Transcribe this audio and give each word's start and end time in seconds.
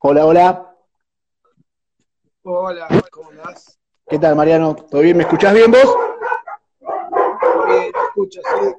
Hola, 0.00 0.26
hola. 0.26 0.76
Hola, 2.42 2.88
¿cómo 3.10 3.30
andás? 3.30 3.78
¿Qué 4.08 4.18
tal, 4.18 4.36
Mariano? 4.36 4.74
¿Todo 4.74 5.00
bien? 5.00 5.16
¿Me 5.16 5.22
escuchás 5.24 5.54
bien 5.54 5.70
vos? 5.70 5.96
Bien, 7.66 7.92
te 7.92 7.98
escucho, 8.00 8.40
sí. 8.42 8.74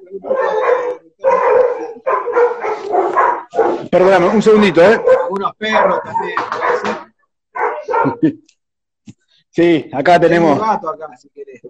Perdóname, 3.90 4.28
un 4.28 4.42
segundito, 4.42 4.82
¿eh? 4.82 5.00
Unos 5.30 5.54
perros 5.56 6.00
también, 6.04 6.36
¿sí? 9.50 9.90
Acá 9.92 10.12
Tengo 10.14 10.28
tenemos, 10.28 10.52
un 10.58 10.66
gato 10.66 10.88
acá, 10.90 11.16
si 11.16 11.28
querés. 11.30 11.60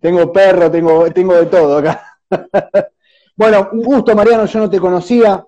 tengo 0.00 0.32
perro, 0.32 0.70
tengo, 0.70 1.10
tengo 1.12 1.34
de 1.34 1.46
todo 1.46 1.78
acá. 1.78 2.18
Bueno, 3.36 3.68
un 3.70 3.84
gusto, 3.84 4.16
Mariano, 4.16 4.46
yo 4.46 4.58
no 4.58 4.68
te 4.68 4.80
conocía. 4.80 5.46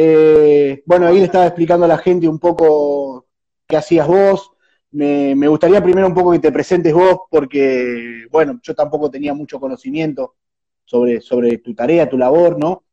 Eh, 0.00 0.80
bueno, 0.86 1.08
ahí 1.08 1.18
le 1.18 1.24
estaba 1.24 1.46
explicando 1.46 1.84
a 1.84 1.88
la 1.88 1.98
gente 1.98 2.28
un 2.28 2.38
poco 2.38 3.26
qué 3.66 3.76
hacías 3.76 4.06
vos. 4.06 4.52
Me, 4.92 5.34
me 5.34 5.48
gustaría 5.48 5.82
primero 5.82 6.06
un 6.06 6.14
poco 6.14 6.30
que 6.30 6.38
te 6.38 6.52
presentes 6.52 6.94
vos, 6.94 7.22
porque, 7.28 8.24
bueno, 8.30 8.60
yo 8.62 8.76
tampoco 8.76 9.10
tenía 9.10 9.34
mucho 9.34 9.58
conocimiento 9.58 10.36
sobre, 10.84 11.20
sobre 11.20 11.58
tu 11.58 11.74
tarea, 11.74 12.08
tu 12.08 12.16
labor, 12.16 12.60
¿no? 12.60 12.84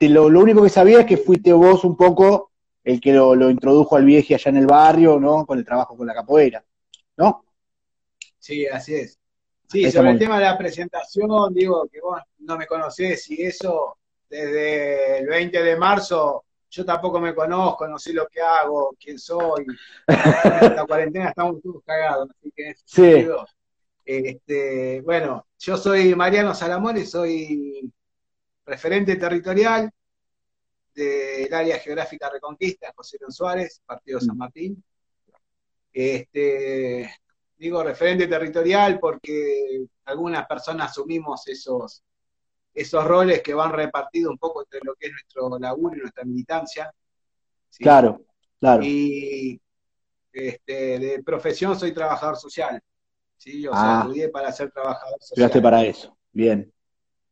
Lo, 0.00 0.30
lo 0.30 0.40
único 0.40 0.62
que 0.62 0.70
sabía 0.70 1.00
es 1.00 1.06
que 1.06 1.18
fuiste 1.18 1.52
vos 1.52 1.84
un 1.84 1.98
poco 1.98 2.52
el 2.82 2.98
que 2.98 3.12
lo, 3.12 3.34
lo 3.34 3.50
introdujo 3.50 3.96
al 3.96 4.06
vieje 4.06 4.34
allá 4.34 4.48
en 4.48 4.56
el 4.56 4.66
barrio, 4.66 5.20
¿no? 5.20 5.44
Con 5.44 5.58
el 5.58 5.66
trabajo 5.66 5.98
con 5.98 6.06
la 6.06 6.14
capoeira, 6.14 6.64
¿no? 7.18 7.44
Sí, 8.38 8.66
así 8.66 8.94
es. 8.94 9.18
Sí, 9.70 9.84
Está 9.84 9.98
sobre 9.98 10.12
el 10.12 10.18
tema 10.18 10.38
de 10.38 10.46
la 10.46 10.56
presentación, 10.56 11.52
digo 11.52 11.86
que 11.92 12.00
vos 12.00 12.18
no 12.38 12.56
me 12.56 12.66
conocés 12.66 13.30
y 13.30 13.42
eso, 13.42 13.98
desde 14.28 15.18
el 15.18 15.26
20 15.26 15.62
de 15.62 15.76
marzo, 15.76 16.44
yo 16.70 16.84
tampoco 16.84 17.18
me 17.20 17.34
conozco, 17.34 17.88
no 17.88 17.98
sé 17.98 18.12
lo 18.12 18.26
que 18.28 18.40
hago, 18.40 18.94
quién 19.00 19.18
soy. 19.18 19.64
En 20.06 20.16
esta 20.62 20.84
cuarentena 20.86 21.28
estamos 21.30 21.62
todos 21.62 21.82
cagados, 21.84 22.30
así 22.30 22.52
que 22.54 22.74
Sí. 22.84 23.26
este, 24.04 25.00
bueno, 25.02 25.46
yo 25.58 25.76
soy 25.76 26.14
Mariano 26.14 26.54
Salamores, 26.54 27.10
soy 27.10 27.92
referente 28.66 29.16
territorial 29.16 29.90
del 30.94 31.52
área 31.54 31.78
geográfica 31.78 32.28
Reconquista, 32.28 32.92
José 32.94 33.16
León 33.20 33.32
Suárez, 33.32 33.80
Partido 33.86 34.20
San 34.20 34.36
Martín. 34.36 34.82
Este, 35.92 37.10
digo 37.56 37.82
referente 37.82 38.26
territorial 38.26 38.98
porque 39.00 39.86
algunas 40.04 40.46
personas 40.46 40.90
asumimos 40.90 41.46
esos, 41.48 42.02
esos 42.74 43.04
roles 43.04 43.42
que 43.42 43.54
van 43.54 43.72
repartidos 43.72 44.30
un 44.32 44.38
poco 44.38 44.62
entre 44.62 44.80
lo 44.84 44.94
que 44.94 45.06
es 45.06 45.12
nuestro 45.12 45.58
laburo 45.58 45.96
y 45.96 46.00
nuestra 46.00 46.24
militancia. 46.24 46.92
¿sí? 47.70 47.82
Claro, 47.82 48.20
claro. 48.60 48.82
Y 48.84 49.60
este, 50.32 50.98
de 50.98 51.22
profesión 51.24 51.78
soy 51.78 51.92
trabajador 51.92 52.36
social. 52.36 52.80
¿sí? 53.36 53.66
O 53.66 53.72
sea, 53.72 53.98
Ah. 53.98 54.00
estudié 54.02 54.28
para 54.28 54.52
ser 54.52 54.70
trabajador 54.70 55.18
Estudiaste 55.20 55.58
social. 55.58 55.62
para 55.62 55.84
eso. 55.84 56.16
Bien. 56.32 56.72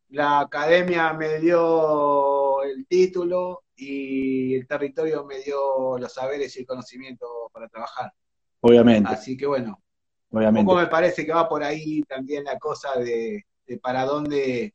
La 0.09 0.39
academia 0.39 1.11
me 1.13 1.39
dio 1.39 2.63
el 2.63 2.85
título 2.87 3.63
y 3.75 4.55
el 4.55 4.65
territorio 4.67 5.25
me 5.25 5.39
dio 5.39 5.97
los 5.97 6.13
saberes 6.13 6.55
y 6.55 6.61
el 6.61 6.65
conocimiento 6.65 7.27
para 7.51 7.67
trabajar. 7.67 8.11
Obviamente, 8.61 9.09
Así 9.13 9.35
que 9.37 9.45
bueno, 9.45 9.81
un 10.29 10.39
obviamente. 10.39 10.65
poco 10.65 10.79
me 10.79 10.87
parece 10.87 11.25
que 11.25 11.33
va 11.33 11.47
por 11.47 11.63
ahí 11.63 12.01
también 12.03 12.45
la 12.45 12.57
cosa 12.57 12.97
de, 12.97 13.45
de 13.65 13.77
para 13.79 14.05
dónde 14.05 14.73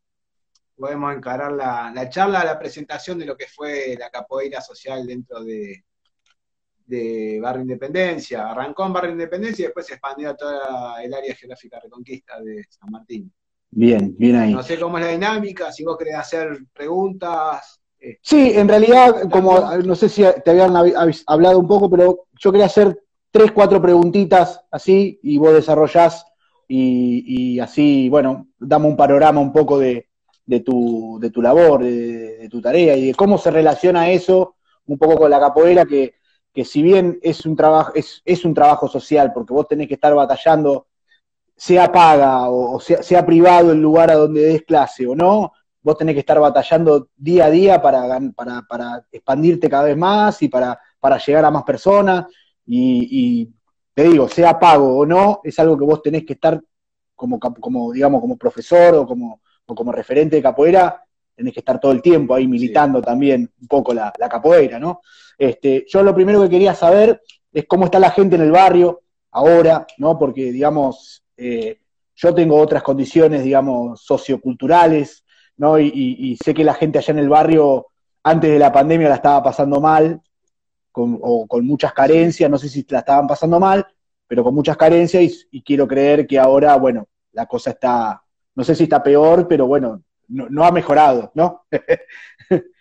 podemos 0.82 1.14
encarar 1.14 1.52
la, 1.52 1.92
la 1.94 2.08
charla, 2.08 2.44
la 2.44 2.58
presentación 2.58 3.16
de 3.20 3.26
lo 3.26 3.36
que 3.36 3.46
fue 3.46 3.94
la 3.96 4.10
capoeira 4.10 4.60
social 4.60 5.06
dentro 5.06 5.44
de, 5.44 5.84
de 6.84 7.38
Barrio 7.40 7.62
Independencia. 7.62 8.50
Arrancó 8.50 8.84
en 8.84 8.92
Barrio 8.92 9.12
Independencia 9.12 9.62
y 9.62 9.66
después 9.66 9.86
se 9.86 9.94
expandió 9.94 10.30
a 10.30 10.36
toda 10.36 11.00
el 11.00 11.14
área 11.14 11.36
geográfica 11.36 11.78
Reconquista 11.80 12.40
de 12.40 12.64
San 12.68 12.90
Martín. 12.90 13.32
Bien, 13.70 14.12
bien 14.18 14.34
ahí. 14.36 14.52
No 14.52 14.62
sé 14.64 14.76
cómo 14.80 14.98
es 14.98 15.04
la 15.04 15.12
dinámica, 15.12 15.70
si 15.70 15.84
vos 15.84 15.96
querés 15.96 16.16
hacer 16.16 16.58
preguntas. 16.72 17.80
eh, 18.00 18.18
Sí, 18.20 18.52
en 18.56 18.68
realidad, 18.68 19.30
como 19.30 19.60
no 19.84 19.94
sé 19.94 20.08
si 20.08 20.24
te 20.44 20.50
habían 20.50 20.74
hablado 21.28 21.60
un 21.60 21.68
poco, 21.68 21.88
pero 21.88 22.26
yo 22.32 22.50
quería 22.50 22.66
hacer 22.66 23.04
tres, 23.30 23.52
cuatro 23.52 23.80
preguntitas 23.80 24.60
así 24.68 25.20
y 25.22 25.38
vos 25.38 25.54
desarrollás 25.54 26.26
y, 26.66 27.54
y 27.54 27.60
así, 27.60 28.08
bueno, 28.08 28.48
dame 28.58 28.88
un 28.88 28.96
panorama 28.96 29.40
un 29.40 29.52
poco 29.52 29.78
de, 29.78 30.08
de 30.44 30.60
tu, 30.60 31.18
de 31.20 31.30
tu 31.30 31.40
labor, 31.42 31.82
de, 31.82 32.48
tu 32.50 32.60
tarea 32.60 32.96
y 32.96 33.06
de 33.08 33.14
cómo 33.14 33.38
se 33.38 33.50
relaciona 33.50 34.10
eso 34.10 34.56
un 34.86 34.98
poco 34.98 35.16
con 35.16 35.30
la 35.30 35.40
capoeira, 35.40 35.86
que, 35.86 36.14
que 36.52 36.64
si 36.64 36.82
bien 36.82 37.18
es 37.22 37.46
un 37.46 37.56
trabajo, 37.56 37.92
es, 37.94 38.20
es 38.24 38.44
un 38.44 38.54
trabajo 38.54 38.88
social, 38.88 39.32
porque 39.32 39.54
vos 39.54 39.68
tenés 39.68 39.88
que 39.88 39.94
estar 39.94 40.14
batallando, 40.14 40.88
sea 41.56 41.92
paga 41.92 42.48
o, 42.50 42.80
sea, 42.80 43.02
sea 43.02 43.24
privado 43.24 43.72
el 43.72 43.80
lugar 43.80 44.10
a 44.10 44.16
donde 44.16 44.42
des 44.42 44.62
clase 44.62 45.06
o 45.06 45.14
no, 45.14 45.52
vos 45.82 45.96
tenés 45.96 46.14
que 46.14 46.20
estar 46.20 46.38
batallando 46.40 47.08
día 47.16 47.46
a 47.46 47.50
día 47.50 47.82
para, 47.82 48.20
para, 48.34 48.62
para 48.62 49.06
expandirte 49.10 49.68
cada 49.68 49.84
vez 49.84 49.96
más 49.96 50.42
y 50.42 50.48
para, 50.48 50.78
para 51.00 51.18
llegar 51.18 51.44
a 51.44 51.50
más 51.50 51.64
personas. 51.64 52.26
Y, 52.66 53.42
y 53.44 53.54
te 53.94 54.04
digo, 54.04 54.28
sea 54.28 54.58
pago 54.58 54.98
o 54.98 55.06
no, 55.06 55.40
es 55.44 55.58
algo 55.58 55.76
que 55.76 55.84
vos 55.84 56.02
tenés 56.02 56.24
que 56.24 56.34
estar 56.34 56.60
como, 57.14 57.38
como 57.38 57.92
digamos, 57.92 58.20
como 58.20 58.36
profesor 58.36 58.94
o 58.94 59.06
como, 59.06 59.40
o 59.66 59.74
como 59.74 59.92
referente 59.92 60.36
de 60.36 60.42
capoeira, 60.42 61.04
tenés 61.34 61.54
que 61.54 61.60
estar 61.60 61.80
todo 61.80 61.92
el 61.92 62.02
tiempo 62.02 62.34
ahí 62.34 62.46
militando 62.46 63.00
también 63.00 63.50
un 63.60 63.68
poco 63.68 63.94
la, 63.94 64.12
la 64.18 64.28
capoeira, 64.28 64.78
¿no? 64.78 65.00
Este, 65.38 65.84
yo 65.88 66.02
lo 66.02 66.14
primero 66.14 66.42
que 66.42 66.50
quería 66.50 66.74
saber 66.74 67.22
es 67.52 67.64
cómo 67.66 67.86
está 67.86 67.98
la 67.98 68.10
gente 68.10 68.36
en 68.36 68.42
el 68.42 68.52
barrio 68.52 69.02
ahora, 69.30 69.86
¿no? 69.98 70.18
Porque, 70.18 70.52
digamos, 70.52 71.22
eh, 71.36 71.78
yo 72.14 72.34
tengo 72.34 72.56
otras 72.60 72.82
condiciones, 72.82 73.42
digamos, 73.42 74.02
socioculturales, 74.02 75.24
¿no? 75.56 75.78
Y, 75.78 75.86
y- 75.94 76.32
y 76.32 76.36
sé 76.36 76.52
que 76.54 76.64
la 76.64 76.74
gente 76.74 76.98
allá 76.98 77.12
en 77.12 77.18
el 77.20 77.28
barrio, 77.28 77.86
antes 78.22 78.50
de 78.50 78.58
la 78.58 78.72
pandemia, 78.72 79.08
la 79.08 79.16
estaba 79.16 79.42
pasando 79.42 79.80
mal, 79.80 80.20
con, 80.90 81.18
o 81.22 81.46
con 81.46 81.66
muchas 81.66 81.92
carencias, 81.94 82.50
no 82.50 82.58
sé 82.58 82.68
si 82.68 82.84
la 82.90 82.98
estaban 83.00 83.26
pasando 83.26 83.58
mal, 83.58 83.86
pero 84.26 84.44
con 84.44 84.54
muchas 84.54 84.76
carencias, 84.76 85.22
y, 85.22 85.58
y 85.58 85.62
quiero 85.62 85.88
creer 85.88 86.26
que 86.26 86.38
ahora, 86.38 86.76
bueno, 86.76 87.08
la 87.32 87.46
cosa 87.46 87.70
está, 87.70 88.21
no 88.54 88.64
sé 88.64 88.74
si 88.74 88.84
está 88.84 89.02
peor, 89.02 89.46
pero 89.48 89.66
bueno, 89.66 90.02
no, 90.28 90.48
no 90.48 90.64
ha 90.64 90.72
mejorado, 90.72 91.30
¿no? 91.34 91.66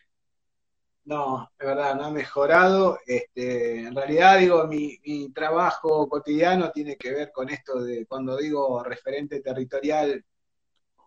No, 1.04 1.50
es 1.59 1.68
verdad, 1.68 1.96
no 1.96 2.06
ha 2.06 2.12
mejorado. 2.12 3.00
Este, 3.06 3.81
en 3.81 3.96
realidad, 3.96 4.38
digo, 4.40 4.66
mi, 4.68 4.98
mi 5.04 5.30
trabajo 5.34 6.08
cotidiano 6.08 6.72
tiene 6.72 6.96
que 6.96 7.12
ver 7.12 7.31
con 7.31 7.50
esto 7.50 7.81
de 7.84 8.06
cuando 8.06 8.38
digo 8.38 8.84
referente 8.84 9.42
territorial. 9.42 10.24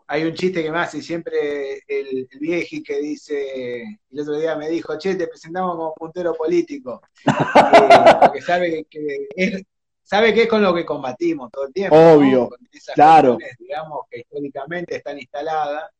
Hay 0.06 0.24
un 0.24 0.34
chiste 0.34 0.62
que 0.62 0.70
me 0.70 0.80
hace 0.80 1.00
siempre 1.00 1.82
el, 1.88 2.28
el 2.30 2.38
vieji 2.38 2.82
que 2.82 2.98
dice, 2.98 3.82
el 4.10 4.20
otro 4.20 4.38
día 4.38 4.54
me 4.56 4.68
dijo, 4.68 4.98
che, 4.98 5.14
te 5.14 5.26
presentamos 5.28 5.76
como 5.76 5.94
puntero 5.94 6.34
político, 6.34 7.00
Eh, 7.24 8.16
porque 8.20 8.42
sabe 8.42 8.84
que 8.90 9.28
es, 9.34 9.62
sabe 10.04 10.32
que 10.34 10.42
es 10.42 10.48
con 10.48 10.62
lo 10.62 10.72
que 10.74 10.84
combatimos 10.84 11.50
todo 11.50 11.66
el 11.66 11.72
tiempo. 11.72 11.96
¿no? 11.96 12.14
Obvio, 12.14 12.48
Con 12.50 12.58
esas 12.70 12.94
claro. 12.94 13.34
cuestiones, 13.34 13.58
digamos, 13.58 14.00
que 14.10 14.20
históricamente 14.20 14.96
están 14.96 15.18
instaladas. 15.18 15.90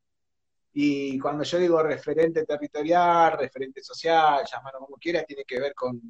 Y 0.73 1.19
cuando 1.19 1.45
yo 1.45 1.59
digo 1.59 1.83
referente 1.83 2.45
territorial, 2.45 3.39
referente 3.39 3.83
social, 3.83 4.45
llamarlo 4.45 4.81
como 4.81 4.97
quiera, 4.97 5.23
tiene 5.25 5.45
que 5.45 5.61
ver 5.61 5.75
con, 5.75 6.01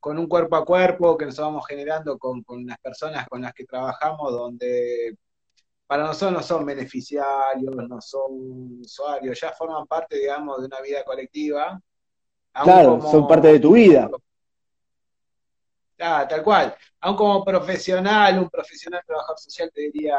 con 0.00 0.18
un 0.18 0.26
cuerpo 0.26 0.56
a 0.56 0.64
cuerpo 0.64 1.16
que 1.18 1.26
nos 1.26 1.36
vamos 1.36 1.66
generando 1.66 2.16
con, 2.18 2.42
con 2.42 2.64
las 2.66 2.78
personas 2.78 3.26
con 3.28 3.42
las 3.42 3.52
que 3.52 3.64
trabajamos, 3.64 4.32
donde 4.32 5.16
para 5.86 6.04
nosotros 6.04 6.32
no 6.32 6.42
son 6.42 6.64
beneficiarios, 6.66 7.74
no 7.88 8.00
son 8.00 8.80
usuarios, 8.82 9.40
ya 9.40 9.52
forman 9.52 9.86
parte, 9.86 10.16
digamos, 10.18 10.60
de 10.60 10.66
una 10.66 10.80
vida 10.80 11.02
colectiva. 11.04 11.80
Claro, 12.62 12.98
como- 12.98 13.10
son 13.10 13.26
parte 13.26 13.48
de 13.48 13.60
tu 13.60 13.72
vida. 13.72 14.08
Ah, 16.00 16.26
tal 16.28 16.42
cual. 16.42 16.74
Aún 17.00 17.16
como 17.16 17.44
profesional, 17.44 18.38
un 18.38 18.48
profesional 18.48 19.02
trabajador 19.06 19.38
social 19.38 19.70
te 19.74 19.82
diría 19.82 20.18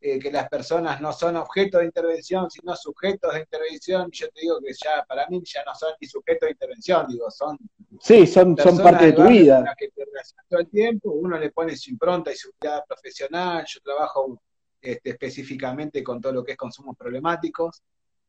eh, 0.00 0.18
que 0.18 0.30
las 0.30 0.48
personas 0.48 1.00
no 1.00 1.12
son 1.12 1.36
objeto 1.36 1.78
de 1.78 1.86
intervención, 1.86 2.50
sino 2.50 2.76
sujetos 2.76 3.32
de 3.32 3.40
intervención. 3.40 4.10
Yo 4.12 4.28
te 4.28 4.42
digo 4.42 4.58
que 4.60 4.72
ya, 4.72 5.02
para 5.08 5.26
mí, 5.28 5.42
ya 5.44 5.64
no 5.64 5.74
son 5.74 5.92
ni 6.00 6.06
sujetos 6.06 6.46
de 6.46 6.50
intervención, 6.52 7.06
digo, 7.08 7.30
son 7.30 7.56
Sí, 8.00 8.26
son, 8.26 8.56
son 8.56 8.76
parte 8.78 9.06
de 9.06 9.12
tu 9.12 9.22
con 9.22 9.32
vida. 9.32 9.60
las 9.60 9.76
que 9.76 9.88
te 9.88 10.04
todo 10.48 10.60
el 10.60 10.68
tiempo, 10.68 11.10
uno 11.12 11.38
le 11.38 11.50
pone 11.50 11.76
su 11.76 11.90
impronta 11.90 12.30
y 12.32 12.36
su 12.36 12.50
mirada 12.60 12.84
profesional, 12.84 13.64
yo 13.66 13.80
trabajo 13.80 14.42
este, 14.80 15.10
específicamente 15.10 16.02
con 16.02 16.20
todo 16.20 16.32
lo 16.32 16.44
que 16.44 16.52
es 16.52 16.58
consumos 16.58 16.96
problemáticos, 16.96 17.82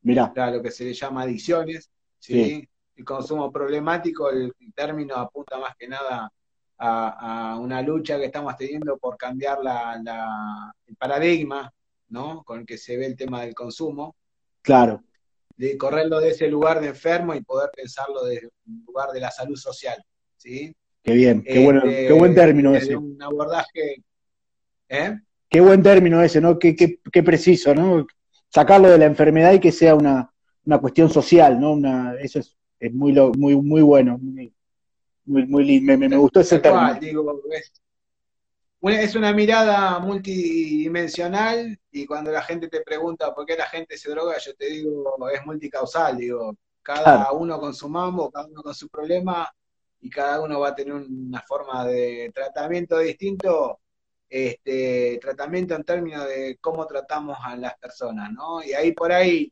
Mirá, 0.03 0.31
lo 0.51 0.61
que 0.61 0.71
se 0.71 0.85
le 0.85 0.93
llama 0.93 1.23
adicciones, 1.23 1.89
¿sí? 2.19 2.45
Sí. 2.45 2.69
El 2.95 3.03
consumo 3.03 3.51
problemático, 3.51 4.29
el, 4.29 4.53
el 4.59 4.73
término 4.73 5.15
apunta 5.15 5.57
más 5.57 5.75
que 5.75 5.87
nada 5.89 6.31
a, 6.77 7.51
a 7.53 7.59
una 7.59 7.81
lucha 7.81 8.17
que 8.17 8.25
estamos 8.25 8.55
teniendo 8.57 8.97
por 8.97 9.17
cambiar 9.17 9.59
la, 9.63 9.99
la- 10.03 10.73
el 10.87 10.95
paradigma, 10.95 11.71
¿no? 12.09 12.43
Con 12.43 12.61
el 12.61 12.65
que 12.65 12.77
se 12.77 12.97
ve 12.97 13.05
el 13.07 13.15
tema 13.15 13.41
del 13.41 13.53
consumo, 13.53 14.15
claro, 14.61 15.03
de 15.57 15.77
correrlo 15.77 16.19
de 16.19 16.29
ese 16.31 16.47
lugar 16.47 16.81
de 16.81 16.87
enfermo 16.87 17.33
y 17.33 17.41
poder 17.41 17.69
pensarlo 17.75 18.25
desde 18.25 18.49
un 18.67 18.83
lugar 18.85 19.11
de 19.11 19.19
la 19.21 19.31
salud 19.31 19.55
social, 19.55 20.03
¿sí? 20.37 20.75
Qué 21.03 21.13
bien, 21.13 21.43
qué, 21.43 21.63
bueno, 21.63 21.81
qué 21.83 22.11
buen 22.13 22.31
Este, 22.31 22.41
término 22.41 22.71
desde 22.71 22.85
ese. 22.87 22.95
Un 22.97 23.21
abordaje. 23.21 24.03
¿eh? 24.89 25.19
Qué 25.49 25.61
buen 25.61 25.83
término 25.83 26.21
ese, 26.21 26.41
¿no? 26.41 26.57
Qué, 26.59 26.75
qué, 26.75 26.99
qué 27.11 27.23
preciso, 27.23 27.73
¿no? 27.75 28.05
Sacarlo 28.49 28.89
de 28.89 28.97
la 28.97 29.05
enfermedad 29.05 29.53
y 29.53 29.59
que 29.59 29.71
sea 29.71 29.95
una, 29.95 30.31
una 30.65 30.79
cuestión 30.79 31.09
social, 31.09 31.59
¿no? 31.59 31.73
Una, 31.73 32.15
eso 32.19 32.39
es, 32.39 32.57
es 32.79 32.93
muy, 32.93 33.13
lo- 33.13 33.31
muy, 33.33 33.55
muy 33.55 33.81
bueno. 33.81 34.17
Muy, 34.17 34.53
muy, 35.25 35.45
muy 35.45 35.63
lindo. 35.65 35.85
Me, 35.93 35.97
me- 35.97 36.09
me 36.09 36.17
gustó 36.17 36.39
ese 36.41 36.59
término. 36.59 36.85
cual, 36.85 36.99
digo, 36.99 37.41
es, 37.51 37.71
una, 38.81 39.01
es 39.01 39.15
una 39.15 39.33
mirada 39.33 39.99
multidimensional 39.99 41.79
y 41.91 42.05
cuando 42.05 42.31
la 42.31 42.41
gente 42.43 42.67
te 42.67 42.81
pregunta 42.81 43.33
por 43.33 43.45
qué 43.45 43.55
la 43.57 43.67
gente 43.67 43.97
se 43.97 44.09
droga, 44.11 44.37
yo 44.37 44.53
te 44.55 44.65
digo, 44.67 45.15
es 45.31 45.45
multicausal, 45.45 46.17
digo, 46.17 46.55
cada 46.81 47.03
Claro. 47.03 47.37
uno 47.39 47.59
con 47.59 47.73
su 47.73 47.89
mambo, 47.89 48.31
cada 48.31 48.47
uno 48.47 48.61
con 48.63 48.75
su 48.75 48.87
problema 48.89 49.49
y 50.01 50.09
cada 50.09 50.41
uno 50.41 50.59
va 50.59 50.69
a 50.69 50.75
tener 50.75 50.93
una 50.93 51.41
forma 51.41 51.85
de 51.87 52.31
tratamiento 52.33 52.99
distinto, 52.99 53.79
este, 54.29 55.17
tratamiento 55.21 55.75
en 55.75 55.83
términos 55.83 56.27
de 56.27 56.57
cómo 56.61 56.85
tratamos 56.85 57.37
a 57.43 57.55
las 57.55 57.77
personas, 57.79 58.31
¿no? 58.31 58.63
Y 58.63 58.73
ahí 58.73 58.91
por 58.93 59.11
ahí, 59.11 59.51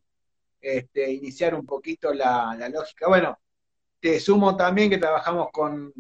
este, 0.61 1.11
iniciar 1.13 1.55
un 1.55 1.65
poquito 1.65 2.13
la, 2.13 2.55
la 2.59 2.69
lógica. 2.69 3.07
Bueno, 3.09 3.39
te 4.03 4.19
sumo 4.19 4.57
también 4.57 4.89
que 4.89 4.97
trabajamos 4.97 5.47
con, 5.53 5.93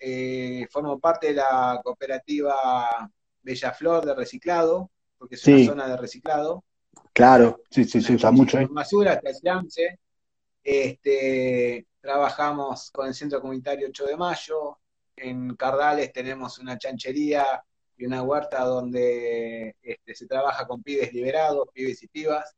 eh, 0.00 0.66
formo 0.68 0.98
parte 0.98 1.28
de 1.28 1.34
la 1.34 1.80
cooperativa 1.84 3.08
Bella 3.40 3.72
Flor 3.72 4.04
de 4.04 4.16
reciclado, 4.16 4.90
porque 5.16 5.36
es 5.36 5.42
Sí. 5.42 5.52
una 5.52 5.64
zona 5.66 5.88
de 5.88 5.96
reciclado. 5.96 6.64
Claro, 7.12 7.62
sí, 7.70 7.84
sí, 7.84 8.00
se 8.02 8.14
usa 8.14 8.32
mucho 8.32 8.58
ahí. 8.58 8.66
basura 8.68 9.12
hasta 9.12 9.30
el 9.30 9.36
Yamse. 9.40 10.00
Este, 10.64 11.86
trabajamos 12.00 12.90
con 12.90 13.06
el 13.06 13.14
Centro 13.14 13.40
Comunitario 13.40 13.86
8 13.90 14.06
de 14.06 14.16
Mayo. 14.16 14.78
En 15.14 15.54
Cardales 15.54 16.12
tenemos 16.12 16.58
una 16.58 16.76
chanchería 16.76 17.46
y 17.96 18.06
una 18.06 18.24
huerta 18.24 18.64
donde 18.64 19.76
este, 19.80 20.14
se 20.16 20.26
trabaja 20.26 20.66
con 20.66 20.82
pibes 20.82 21.12
liberados, 21.12 21.68
pibes 21.72 22.02
y 22.02 22.08
pibas. 22.08 22.56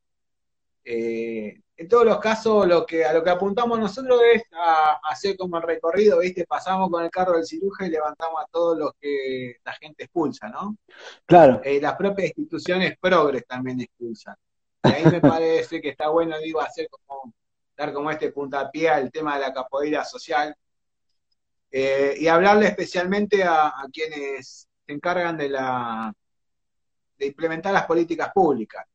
Eh, 0.91 1.61
en 1.77 1.87
todos 1.87 2.07
los 2.07 2.19
casos, 2.19 2.67
lo 2.67 2.87
que, 2.87 3.05
a 3.05 3.13
lo 3.13 3.23
que 3.23 3.29
apuntamos 3.29 3.79
nosotros 3.79 4.21
es 4.33 4.43
a, 4.53 4.93
a 4.93 4.99
hacer 5.11 5.37
como 5.37 5.59
el 5.59 5.63
recorrido, 5.63 6.21
¿viste? 6.21 6.47
Pasamos 6.47 6.89
con 6.91 7.05
el 7.05 7.11
carro 7.11 7.35
del 7.35 7.45
cirujano 7.45 7.89
y 7.89 7.93
levantamos 7.93 8.41
a 8.43 8.47
todos 8.51 8.79
los 8.79 8.93
que 8.99 9.57
la 9.63 9.75
gente 9.75 10.05
expulsa, 10.05 10.49
¿no? 10.49 10.79
Claro, 11.27 11.61
Eh, 11.63 11.79
las 11.79 11.95
propias 11.95 12.29
instituciones 12.29 12.97
progres 12.99 13.47
también 13.47 13.83
expulsan. 13.83 14.35
Y 14.83 14.89
ahí 14.89 15.05
me 15.05 15.21
parece 15.21 15.83
que 15.83 15.91
está 15.91 16.09
bueno, 16.09 16.39
digo, 16.39 16.61
hacer 16.63 16.89
como, 16.89 17.35
dar 17.77 17.93
como 17.93 18.11
este 18.11 18.33
puntapié 18.33 18.89
al 18.89 19.13
tema 19.13 19.35
de 19.35 19.41
la 19.43 19.53
capoeira 19.53 20.07
social 20.07 20.55
eh, 21.71 22.15
y 22.19 22.29
hablarle 22.29 22.67
especialmente 22.67 23.45
a, 23.45 23.67
a 23.67 23.87
quienes 23.93 24.67
se 24.87 24.93
encargan 24.95 25.37
de 25.37 25.51
la 25.51 26.15
de 27.19 27.27
implementar 27.27 27.75
las 27.75 27.85
políticas 27.85 28.31
públicas. 28.33 28.87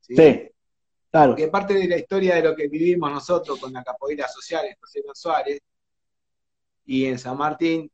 ¿sí? 0.00 0.14
sí, 0.14 0.50
claro. 1.10 1.30
Porque 1.32 1.48
parte 1.48 1.74
de 1.74 1.88
la 1.88 1.96
historia 1.96 2.34
de 2.36 2.42
lo 2.42 2.54
que 2.56 2.68
vivimos 2.68 3.10
nosotros 3.10 3.58
con 3.58 3.72
la 3.72 3.82
capoeira 3.84 4.26
social 4.28 4.64
en 4.66 4.76
José 4.80 5.02
Suárez 5.14 5.60
y 6.84 7.06
en 7.06 7.18
San 7.18 7.36
Martín, 7.36 7.90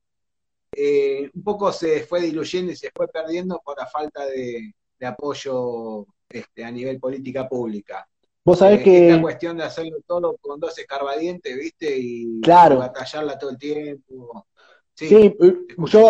eh, 0.74 1.30
un 1.34 1.42
poco 1.42 1.70
se 1.72 2.00
fue 2.04 2.20
diluyendo 2.20 2.72
y 2.72 2.76
se 2.76 2.90
fue 2.94 3.08
perdiendo 3.08 3.60
por 3.64 3.78
la 3.78 3.86
falta 3.86 4.24
de, 4.26 4.72
de 4.98 5.06
apoyo 5.06 6.06
este, 6.28 6.64
a 6.64 6.70
nivel 6.70 6.98
política 6.98 7.48
pública. 7.48 8.06
Vos 8.44 8.58
sabés 8.58 8.80
Eh, 8.80 8.84
que. 8.84 9.08
Esta 9.10 9.22
cuestión 9.22 9.56
de 9.56 9.64
hacerlo 9.64 9.98
todo 10.06 10.36
con 10.40 10.58
dos 10.58 10.76
escarbadientes, 10.78 11.56
¿viste? 11.56 11.96
Y, 11.98 12.40
Claro. 12.40 12.76
y 12.76 12.78
batallarla 12.78 13.38
todo 13.38 13.50
el 13.50 13.58
tiempo. 13.58 14.46
Sí, 14.94 15.34
yo 15.86 16.08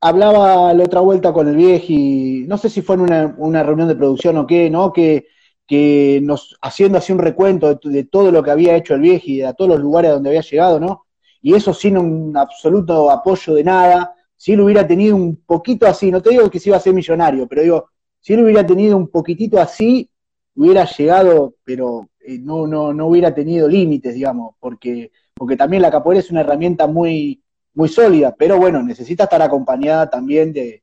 hablaba 0.00 0.72
la 0.74 0.84
otra 0.84 1.00
vuelta 1.00 1.32
con 1.32 1.48
el 1.48 1.56
vieji, 1.56 2.44
no 2.46 2.56
sé 2.58 2.70
si 2.70 2.82
fue 2.82 2.96
en 2.96 3.02
una, 3.02 3.34
una 3.38 3.62
reunión 3.62 3.88
de 3.88 3.94
producción 3.96 4.36
o 4.38 4.46
qué, 4.46 4.70
¿no? 4.70 4.92
Que, 4.92 5.26
que 5.66 6.20
nos, 6.22 6.56
haciendo 6.60 6.98
así 6.98 7.12
un 7.12 7.18
recuento 7.18 7.74
de, 7.74 7.90
de 7.90 8.04
todo 8.04 8.30
lo 8.30 8.42
que 8.42 8.50
había 8.50 8.76
hecho 8.76 8.94
el 8.94 9.00
vieji, 9.00 9.38
de 9.38 9.46
a 9.46 9.52
todos 9.54 9.70
los 9.70 9.80
lugares 9.80 10.10
donde 10.10 10.30
había 10.30 10.42
llegado, 10.42 10.80
¿no? 10.80 11.06
Y 11.40 11.54
eso 11.54 11.74
sin 11.74 11.98
un 11.98 12.36
absoluto 12.36 13.10
apoyo 13.10 13.54
de 13.54 13.64
nada, 13.64 14.14
si 14.36 14.52
él 14.52 14.60
hubiera 14.60 14.86
tenido 14.86 15.16
un 15.16 15.36
poquito 15.36 15.86
así, 15.86 16.10
no 16.10 16.20
te 16.20 16.30
digo 16.30 16.50
que 16.50 16.58
se 16.58 16.68
iba 16.68 16.76
a 16.76 16.80
ser 16.80 16.92
millonario, 16.94 17.46
pero 17.46 17.62
digo, 17.62 17.90
si 18.20 18.32
él 18.32 18.44
hubiera 18.44 18.66
tenido 18.66 18.96
un 18.96 19.08
poquitito 19.08 19.60
así, 19.60 20.10
hubiera 20.54 20.84
llegado, 20.84 21.54
pero 21.64 22.08
eh, 22.20 22.38
no, 22.38 22.66
no, 22.66 22.92
no 22.92 23.06
hubiera 23.06 23.34
tenido 23.34 23.68
límites, 23.68 24.14
digamos, 24.14 24.54
porque, 24.60 25.10
porque 25.34 25.56
también 25.56 25.82
la 25.82 25.90
capoeira 25.90 26.20
es 26.20 26.30
una 26.30 26.40
herramienta 26.40 26.86
muy, 26.86 27.42
muy 27.74 27.88
sólida, 27.88 28.34
pero 28.36 28.58
bueno, 28.58 28.82
necesita 28.82 29.24
estar 29.24 29.42
acompañada 29.42 30.10
también 30.10 30.52
de, 30.52 30.82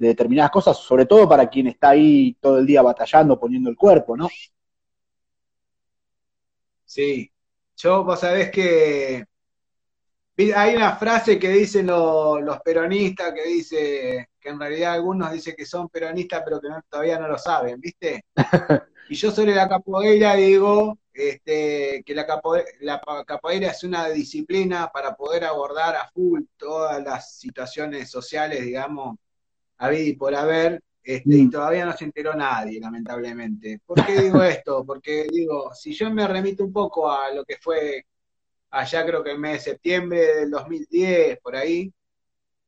de 0.00 0.08
determinadas 0.08 0.50
cosas, 0.50 0.78
sobre 0.78 1.06
todo 1.06 1.28
para 1.28 1.48
quien 1.48 1.68
está 1.68 1.90
ahí 1.90 2.36
todo 2.40 2.58
el 2.58 2.66
día 2.66 2.82
batallando, 2.82 3.38
poniendo 3.38 3.70
el 3.70 3.76
cuerpo, 3.76 4.16
¿no? 4.16 4.28
Sí, 6.84 7.32
yo 7.76 8.04
vos 8.04 8.20
sabés 8.20 8.50
que 8.50 9.24
hay 10.56 10.74
una 10.76 10.96
frase 10.96 11.38
que 11.38 11.48
dicen 11.50 11.86
lo- 11.86 12.40
los 12.40 12.60
peronistas 12.60 13.32
que 13.34 13.44
dice 13.48 14.28
que 14.40 14.48
en 14.48 14.58
realidad 14.58 14.94
algunos 14.94 15.30
dicen 15.32 15.54
que 15.56 15.66
son 15.66 15.88
peronistas 15.88 16.42
pero 16.44 16.60
que 16.60 16.68
no- 16.68 16.82
todavía 16.88 17.18
no 17.18 17.28
lo 17.28 17.38
saben, 17.38 17.80
¿viste? 17.80 18.24
Y 19.08 19.14
yo 19.16 19.30
sobre 19.32 19.54
la 19.54 19.68
capoeira 19.68 20.34
digo 20.36 20.98
este, 21.12 22.02
que 22.06 22.14
la, 22.14 22.26
capoe- 22.26 22.64
la 22.80 23.00
capoeira 23.26 23.70
es 23.70 23.84
una 23.84 24.08
disciplina 24.10 24.90
para 24.92 25.14
poder 25.16 25.44
abordar 25.44 25.96
a 25.96 26.08
full 26.10 26.42
todas 26.56 27.02
las 27.02 27.38
situaciones 27.38 28.10
sociales, 28.10 28.62
digamos, 28.64 29.16
habido 29.86 30.06
y 30.08 30.12
por 30.14 30.34
haber, 30.34 30.82
este, 31.02 31.36
y 31.36 31.46
Mm. 31.46 31.50
todavía 31.50 31.84
no 31.86 31.96
se 31.96 32.04
enteró 32.04 32.34
nadie, 32.34 32.78
lamentablemente. 32.80 33.80
¿Por 33.84 34.04
qué 34.04 34.20
digo 34.22 34.42
esto? 34.64 34.84
Porque 34.84 35.26
digo, 35.30 35.72
si 35.74 35.92
yo 35.92 36.10
me 36.10 36.26
remito 36.28 36.64
un 36.64 36.72
poco 36.72 37.10
a 37.10 37.32
lo 37.32 37.44
que 37.44 37.56
fue 37.60 38.04
allá 38.70 39.04
creo 39.04 39.24
que 39.24 39.32
el 39.32 39.38
mes 39.38 39.52
de 39.64 39.72
septiembre 39.72 40.20
del 40.36 40.50
2010, 40.50 41.40
por 41.40 41.56
ahí, 41.56 41.92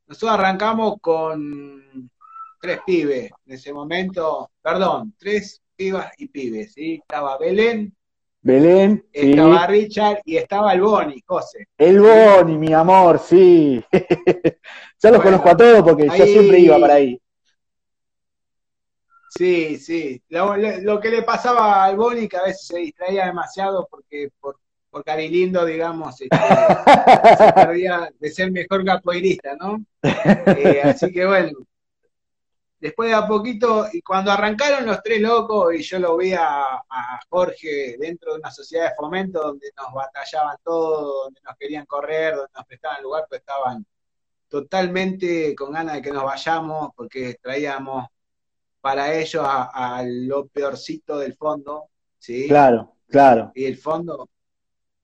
nosotros 0.07 0.33
arrancamos 0.33 0.97
con 1.01 2.11
tres 2.61 2.81
pibes 2.85 3.31
en 3.47 3.53
ese 3.55 3.73
momento, 3.73 4.51
perdón, 4.61 5.15
tres 5.19 5.61
pibas 5.77 6.13
y 6.19 6.29
pibes, 6.29 6.73
¿sí? 6.73 6.95
Estaba 6.95 7.39
Belén, 7.39 7.95
Belén, 8.45 9.07
sí. 9.13 9.31
estaba 9.31 9.67
Richard 9.69 10.19
y 10.25 10.37
estaba 10.37 10.73
el 10.73 10.81
Boni, 10.81 11.23
José. 11.25 11.69
El 11.79 12.01
Boni, 12.01 12.59
mi 12.59 12.73
amor, 12.73 13.21
sí. 13.21 13.83
ya 13.93 15.11
los 15.11 15.23
Bueno, 15.23 15.23
conozco 15.23 15.49
a 15.49 15.57
todos 15.57 15.83
porque 15.83 16.09
yo 16.09 16.27
siempre 16.27 16.59
iba 16.59 16.79
para 16.81 16.95
ahí. 16.95 17.21
Sí, 19.31 19.79
sí. 19.79 20.21
Lo 20.29 21.01
que 21.01 21.11
le 21.11 21.23
pasaba 21.23 21.85
al 21.85 21.97
Boni 21.97 22.29
que 22.29 22.37
a 22.37 22.43
veces 22.43 22.67
se 22.67 22.79
distraía 22.79 23.27
demasiado 23.27 23.87
porque 23.89 24.31
por, 24.41 24.59
por 24.91 25.05
Carilindo, 25.05 25.65
digamos, 25.65 26.21
este, 26.21 26.37
se 27.39 27.53
perdía 27.53 28.13
de 28.19 28.31
ser 28.31 28.51
mejor 28.51 28.85
capoeirista, 28.85 29.55
¿no? 29.57 29.85
Eh, 30.03 30.81
así 30.85 31.13
que 31.13 31.25
bueno, 31.25 31.53
después 32.83 33.11
de 33.11 33.15
a 33.15 33.29
poquito, 33.29 33.87
y 33.93 34.03
cuando 34.03 34.33
arrancaron 34.33 34.85
los 34.85 35.01
tres 35.05 35.21
locos, 35.21 35.73
y 35.73 35.83
yo 35.83 36.01
lo 36.01 36.17
vi 36.17 36.33
a, 36.33 36.65
a 36.75 37.21
Jorge 37.31 37.97
dentro 37.97 38.33
de 38.33 38.41
una 38.41 38.51
sociedad 38.51 38.89
de 38.89 38.97
fomento 38.97 39.41
donde 39.41 39.71
nos 39.77 39.95
batallaban 39.95 40.57
todos, 40.65 41.27
donde 41.27 41.41
nos 41.43 41.57
querían 41.57 41.87
correr, 41.87 42.35
donde 42.35 42.51
nos 42.53 42.67
prestaban 42.67 43.01
lugar, 43.05 43.27
pues 43.29 43.41
estaban 43.41 43.87
totalmente 44.49 45.55
con 45.55 45.71
ganas 45.71 45.95
de 45.95 46.03
que 46.03 46.11
nos 46.11 46.25
vayamos, 46.25 46.91
porque 46.97 47.37
traíamos 47.41 48.09
para 48.81 49.15
ellos 49.15 49.45
a, 49.47 49.99
a 49.99 50.03
lo 50.03 50.49
peorcito 50.49 51.19
del 51.19 51.37
fondo, 51.37 51.85
¿sí? 52.19 52.49
Claro, 52.49 52.97
claro. 53.07 53.53
Y 53.55 53.65
el 53.65 53.77
fondo, 53.77 54.29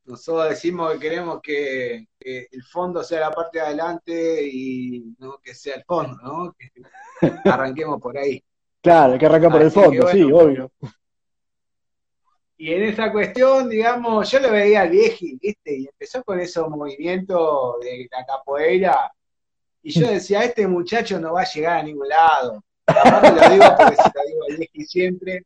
nosotros 0.09 0.49
decimos 0.49 0.93
que 0.95 0.99
queremos 0.99 1.41
que, 1.43 2.09
que 2.19 2.49
el 2.50 2.62
fondo 2.65 3.05
sea 3.05 3.21
la 3.21 3.31
parte 3.31 3.59
de 3.59 3.65
adelante 3.65 4.49
y 4.50 5.15
no 5.19 5.38
que 5.38 5.55
sea 5.55 5.77
el 5.77 5.85
fondo, 5.85 6.17
¿no? 6.23 6.57
Que 6.59 6.71
arranquemos 7.45 8.00
por 8.00 8.17
ahí. 8.17 8.43
Claro, 8.81 9.12
hay 9.12 9.19
que 9.19 9.27
arrancar 9.27 9.53
por 9.53 9.61
el 9.61 9.67
Así 9.67 9.81
fondo, 9.81 10.09
sí, 10.09 10.23
obvio. 10.23 10.73
Y 12.57 12.73
en 12.73 12.85
esa 12.85 13.12
cuestión, 13.12 13.69
digamos, 13.69 14.31
yo 14.31 14.41
lo 14.41 14.50
veía 14.50 14.81
al 14.81 14.91
vieji, 14.91 15.38
¿viste? 15.41 15.79
Y 15.79 15.87
empezó 15.87 16.25
con 16.25 16.41
esos 16.41 16.69
movimientos 16.71 17.79
de 17.81 18.09
la 18.11 18.25
capoeira. 18.25 19.12
Y 19.83 19.93
yo 19.93 20.09
decía, 20.09 20.43
este 20.43 20.67
muchacho 20.67 21.21
no 21.21 21.35
va 21.35 21.43
a 21.43 21.49
llegar 21.53 21.79
a 21.79 21.83
ningún 21.83 22.09
lado. 22.09 22.65
Aparte 22.88 23.30
lo 23.33 23.50
digo 23.50 23.64
porque 23.76 23.97
se 23.97 24.02
lo 24.14 24.23
digo 24.26 24.40
al 24.49 24.57
vieji 24.57 24.85
siempre. 24.87 25.45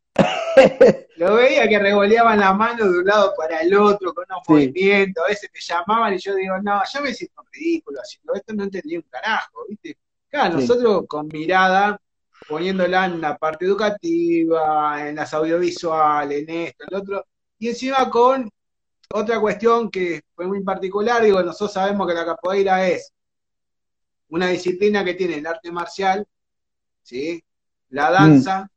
Lo 1.16 1.34
veía 1.34 1.68
que 1.68 1.78
revoleaban 1.78 2.38
la 2.40 2.52
mano 2.52 2.84
de 2.90 2.98
un 2.98 3.04
lado 3.04 3.34
para 3.36 3.60
el 3.60 3.74
otro 3.74 4.14
con 4.14 4.24
unos 4.28 4.42
Sí. 4.46 4.52
movimientos. 4.52 5.24
A 5.24 5.28
veces 5.28 5.50
me 5.52 5.60
llamaban 5.60 6.14
y 6.14 6.18
yo 6.18 6.34
digo, 6.34 6.58
no, 6.62 6.82
yo 6.92 7.00
me 7.02 7.12
siento 7.14 7.42
ridículo 7.52 8.00
haciendo 8.00 8.34
esto, 8.34 8.54
no 8.54 8.64
entendí 8.64 8.96
un 8.96 9.02
carajo, 9.10 9.64
¿viste? 9.68 9.96
Claro, 10.28 10.60
Sí. 10.60 10.66
nosotros 10.68 11.04
con 11.08 11.28
mirada, 11.28 12.00
poniéndola 12.48 13.06
en 13.06 13.20
la 13.20 13.36
parte 13.36 13.64
educativa, 13.64 15.08
en 15.08 15.16
las 15.16 15.32
audiovisuales, 15.34 16.42
en 16.42 16.50
esto, 16.50 16.84
en 16.84 16.88
lo 16.92 16.98
otro, 16.98 17.26
y 17.58 17.68
encima 17.68 18.08
con 18.10 18.50
otra 19.14 19.40
cuestión 19.40 19.90
que 19.90 20.22
fue 20.34 20.46
muy 20.46 20.62
particular, 20.62 21.22
digo, 21.22 21.42
nosotros 21.42 21.72
sabemos 21.72 22.06
que 22.08 22.14
la 22.14 22.24
capoeira 22.24 22.86
es 22.88 23.12
una 24.28 24.48
disciplina 24.48 25.04
que 25.04 25.14
tiene 25.14 25.36
el 25.36 25.46
arte 25.46 25.70
marcial, 25.70 26.26
¿sí? 27.02 27.42
la 27.92 28.10
danza, 28.10 28.68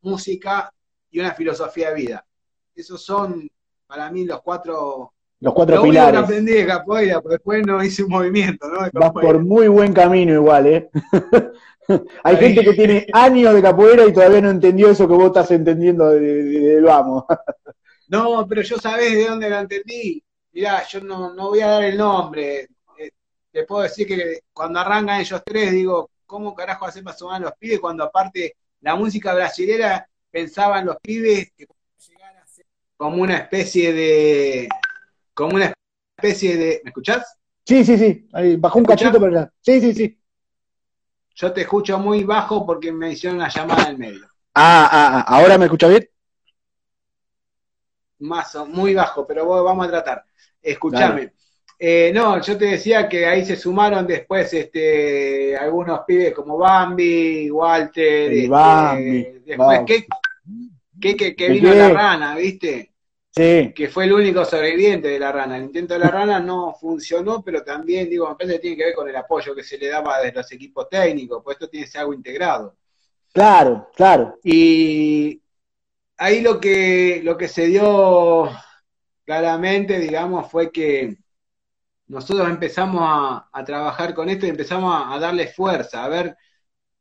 música 0.00 0.72
y 1.10 1.20
una 1.20 1.32
filosofía 1.32 1.90
de 1.90 1.94
vida. 1.94 2.26
Esos 2.74 3.04
son 3.04 3.48
para 3.86 4.10
mí 4.10 4.24
los 4.24 4.40
cuatro 4.40 5.12
los 5.40 5.52
cuatro 5.52 5.76
lo 5.76 5.82
pilares. 5.82 6.12
que 6.12 6.24
aprendí 6.24 6.52
de 6.52 6.66
capoeira, 6.66 7.20
pero 7.20 7.32
después 7.32 7.66
no 7.66 7.82
hice 7.82 8.04
un 8.04 8.10
movimiento, 8.10 8.68
¿no? 8.68 8.88
Vas 8.92 9.10
por 9.10 9.40
muy 9.40 9.66
buen 9.66 9.92
camino 9.92 10.32
igual, 10.32 10.66
¿eh? 10.68 10.90
Hay 12.22 12.36
gente 12.36 12.62
que 12.62 12.74
tiene 12.74 13.06
años 13.12 13.52
de 13.52 13.60
capoeira 13.60 14.06
y 14.06 14.12
todavía 14.12 14.40
no 14.40 14.50
entendió 14.50 14.88
eso 14.88 15.08
que 15.08 15.14
vos 15.14 15.26
estás 15.26 15.50
entendiendo 15.50 16.10
del 16.10 16.82
vamos. 16.84 17.24
no, 18.08 18.46
pero 18.48 18.62
yo 18.62 18.78
sabés 18.78 19.14
de 19.14 19.26
dónde 19.26 19.50
lo 19.50 19.58
entendí. 19.58 20.22
Mirá, 20.52 20.86
yo 20.86 21.00
no, 21.00 21.34
no 21.34 21.48
voy 21.48 21.60
a 21.60 21.66
dar 21.66 21.82
el 21.82 21.98
nombre. 21.98 22.68
Eh, 22.96 23.10
te 23.50 23.64
puedo 23.64 23.82
decir 23.82 24.06
que 24.06 24.42
cuando 24.52 24.78
arrancan 24.78 25.20
ellos 25.20 25.42
tres, 25.44 25.72
digo, 25.72 26.08
¿cómo 26.32 26.54
carajo 26.54 26.86
hacen 26.86 27.04
para 27.04 27.14
sumar 27.14 27.42
los 27.42 27.52
pibes 27.58 27.78
cuando 27.78 28.04
aparte 28.04 28.56
la 28.80 28.96
música 28.96 29.34
brasilera 29.34 30.08
pensaban 30.30 30.86
los 30.86 30.96
pibes 30.96 31.52
que 31.54 31.66
llegar 32.08 32.34
a 32.38 32.46
ser 32.46 32.64
como 32.96 33.20
una 33.20 33.36
especie 33.36 33.92
de 33.92 34.68
como 35.34 35.56
una 35.56 35.74
especie 36.16 36.56
de. 36.56 36.80
¿Me 36.84 36.88
escuchás? 36.88 37.36
Sí, 37.66 37.84
sí, 37.84 37.98
sí. 37.98 38.28
Ahí 38.32 38.56
bajó 38.56 38.78
un 38.78 38.86
cachito 38.86 39.20
para 39.20 39.26
allá. 39.26 39.52
Sí, 39.60 39.78
sí, 39.78 39.92
sí. 39.92 40.18
Yo 41.34 41.52
te 41.52 41.60
escucho 41.60 41.98
muy 41.98 42.24
bajo 42.24 42.64
porque 42.64 42.90
me 42.90 43.12
hicieron 43.12 43.36
una 43.36 43.50
llamada 43.50 43.90
en 43.90 43.98
medio. 43.98 44.26
Ah, 44.54 44.88
ah, 44.90 45.24
ah. 45.26 45.36
¿ahora 45.36 45.58
me 45.58 45.66
escucha 45.66 45.88
bien? 45.88 46.08
Más, 48.20 48.54
muy 48.68 48.94
bajo, 48.94 49.26
pero 49.26 49.62
vamos 49.62 49.86
a 49.86 49.90
tratar. 49.90 50.24
Escúchame. 50.62 51.34
Eh, 51.84 52.12
no, 52.14 52.40
yo 52.40 52.56
te 52.56 52.66
decía 52.66 53.08
que 53.08 53.26
ahí 53.26 53.44
se 53.44 53.56
sumaron 53.56 54.06
después 54.06 54.54
este, 54.54 55.56
algunos 55.56 56.02
pibes 56.06 56.32
como 56.32 56.56
Bambi, 56.56 57.50
Walter, 57.50 58.32
este, 58.32 58.48
Bambi, 58.48 59.22
después 59.44 59.80
que, 59.84 61.16
que, 61.16 61.34
que, 61.34 61.48
vino 61.48 61.74
la 61.74 61.88
rana, 61.88 62.36
¿viste? 62.36 62.92
Sí. 63.32 63.72
que 63.74 63.88
fue 63.88 64.04
el 64.04 64.12
único 64.12 64.44
sobreviviente 64.44 65.08
de 65.08 65.18
la 65.18 65.32
rana. 65.32 65.56
El 65.56 65.64
intento 65.64 65.94
de 65.94 65.98
la 65.98 66.08
rana 66.08 66.38
no 66.38 66.72
funcionó, 66.72 67.42
pero 67.42 67.64
también, 67.64 68.08
digo, 68.08 68.28
me 68.28 68.36
parece 68.36 68.54
que 68.54 68.60
tiene 68.60 68.76
que 68.76 68.84
ver 68.84 68.94
con 68.94 69.08
el 69.08 69.16
apoyo 69.16 69.52
que 69.52 69.64
se 69.64 69.76
le 69.76 69.88
daba 69.88 70.20
de 70.20 70.30
los 70.30 70.52
equipos 70.52 70.88
técnicos, 70.88 71.42
pues 71.42 71.56
esto 71.56 71.68
tiene 71.68 71.86
que 71.86 71.90
ser 71.90 72.02
algo 72.02 72.14
integrado. 72.14 72.76
Claro, 73.32 73.88
claro. 73.96 74.38
Y 74.44 75.42
ahí 76.16 76.42
lo 76.42 76.60
que, 76.60 77.22
lo 77.24 77.36
que 77.36 77.48
se 77.48 77.66
dio 77.66 78.48
claramente, 79.24 79.98
digamos, 79.98 80.48
fue 80.48 80.70
que 80.70 81.16
nosotros 82.12 82.48
empezamos 82.48 83.02
a, 83.04 83.64
trabajar 83.64 84.14
con 84.14 84.28
esto 84.28 84.46
y 84.46 84.50
empezamos 84.50 84.94
a, 84.94 85.14
a 85.14 85.18
darle 85.18 85.48
fuerza. 85.48 86.04
A 86.04 86.08
ver, 86.08 86.36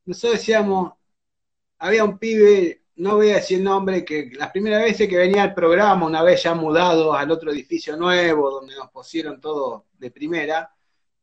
nosotros 0.06 0.40
decíamos, 0.40 0.94
había 1.80 2.04
un 2.04 2.18
pibe 2.18 2.82
no 3.02 3.16
voy 3.16 3.32
a 3.32 3.36
decir 3.36 3.58
el 3.58 3.64
nombre, 3.64 4.06
que 4.06 4.30
las 4.38 4.52
primeras 4.52 4.84
veces 4.84 5.08
que 5.08 5.18
venía 5.18 5.42
al 5.42 5.56
programa, 5.56 6.06
una 6.06 6.22
vez 6.22 6.44
ya 6.44 6.54
mudado 6.54 7.14
al 7.14 7.32
otro 7.32 7.52
edificio 7.52 7.98
nuevo, 7.98 8.52
donde 8.52 8.76
nos 8.76 8.92
pusieron 8.92 9.42
todo 9.42 9.88
de 9.98 10.12
primera, 10.12 10.72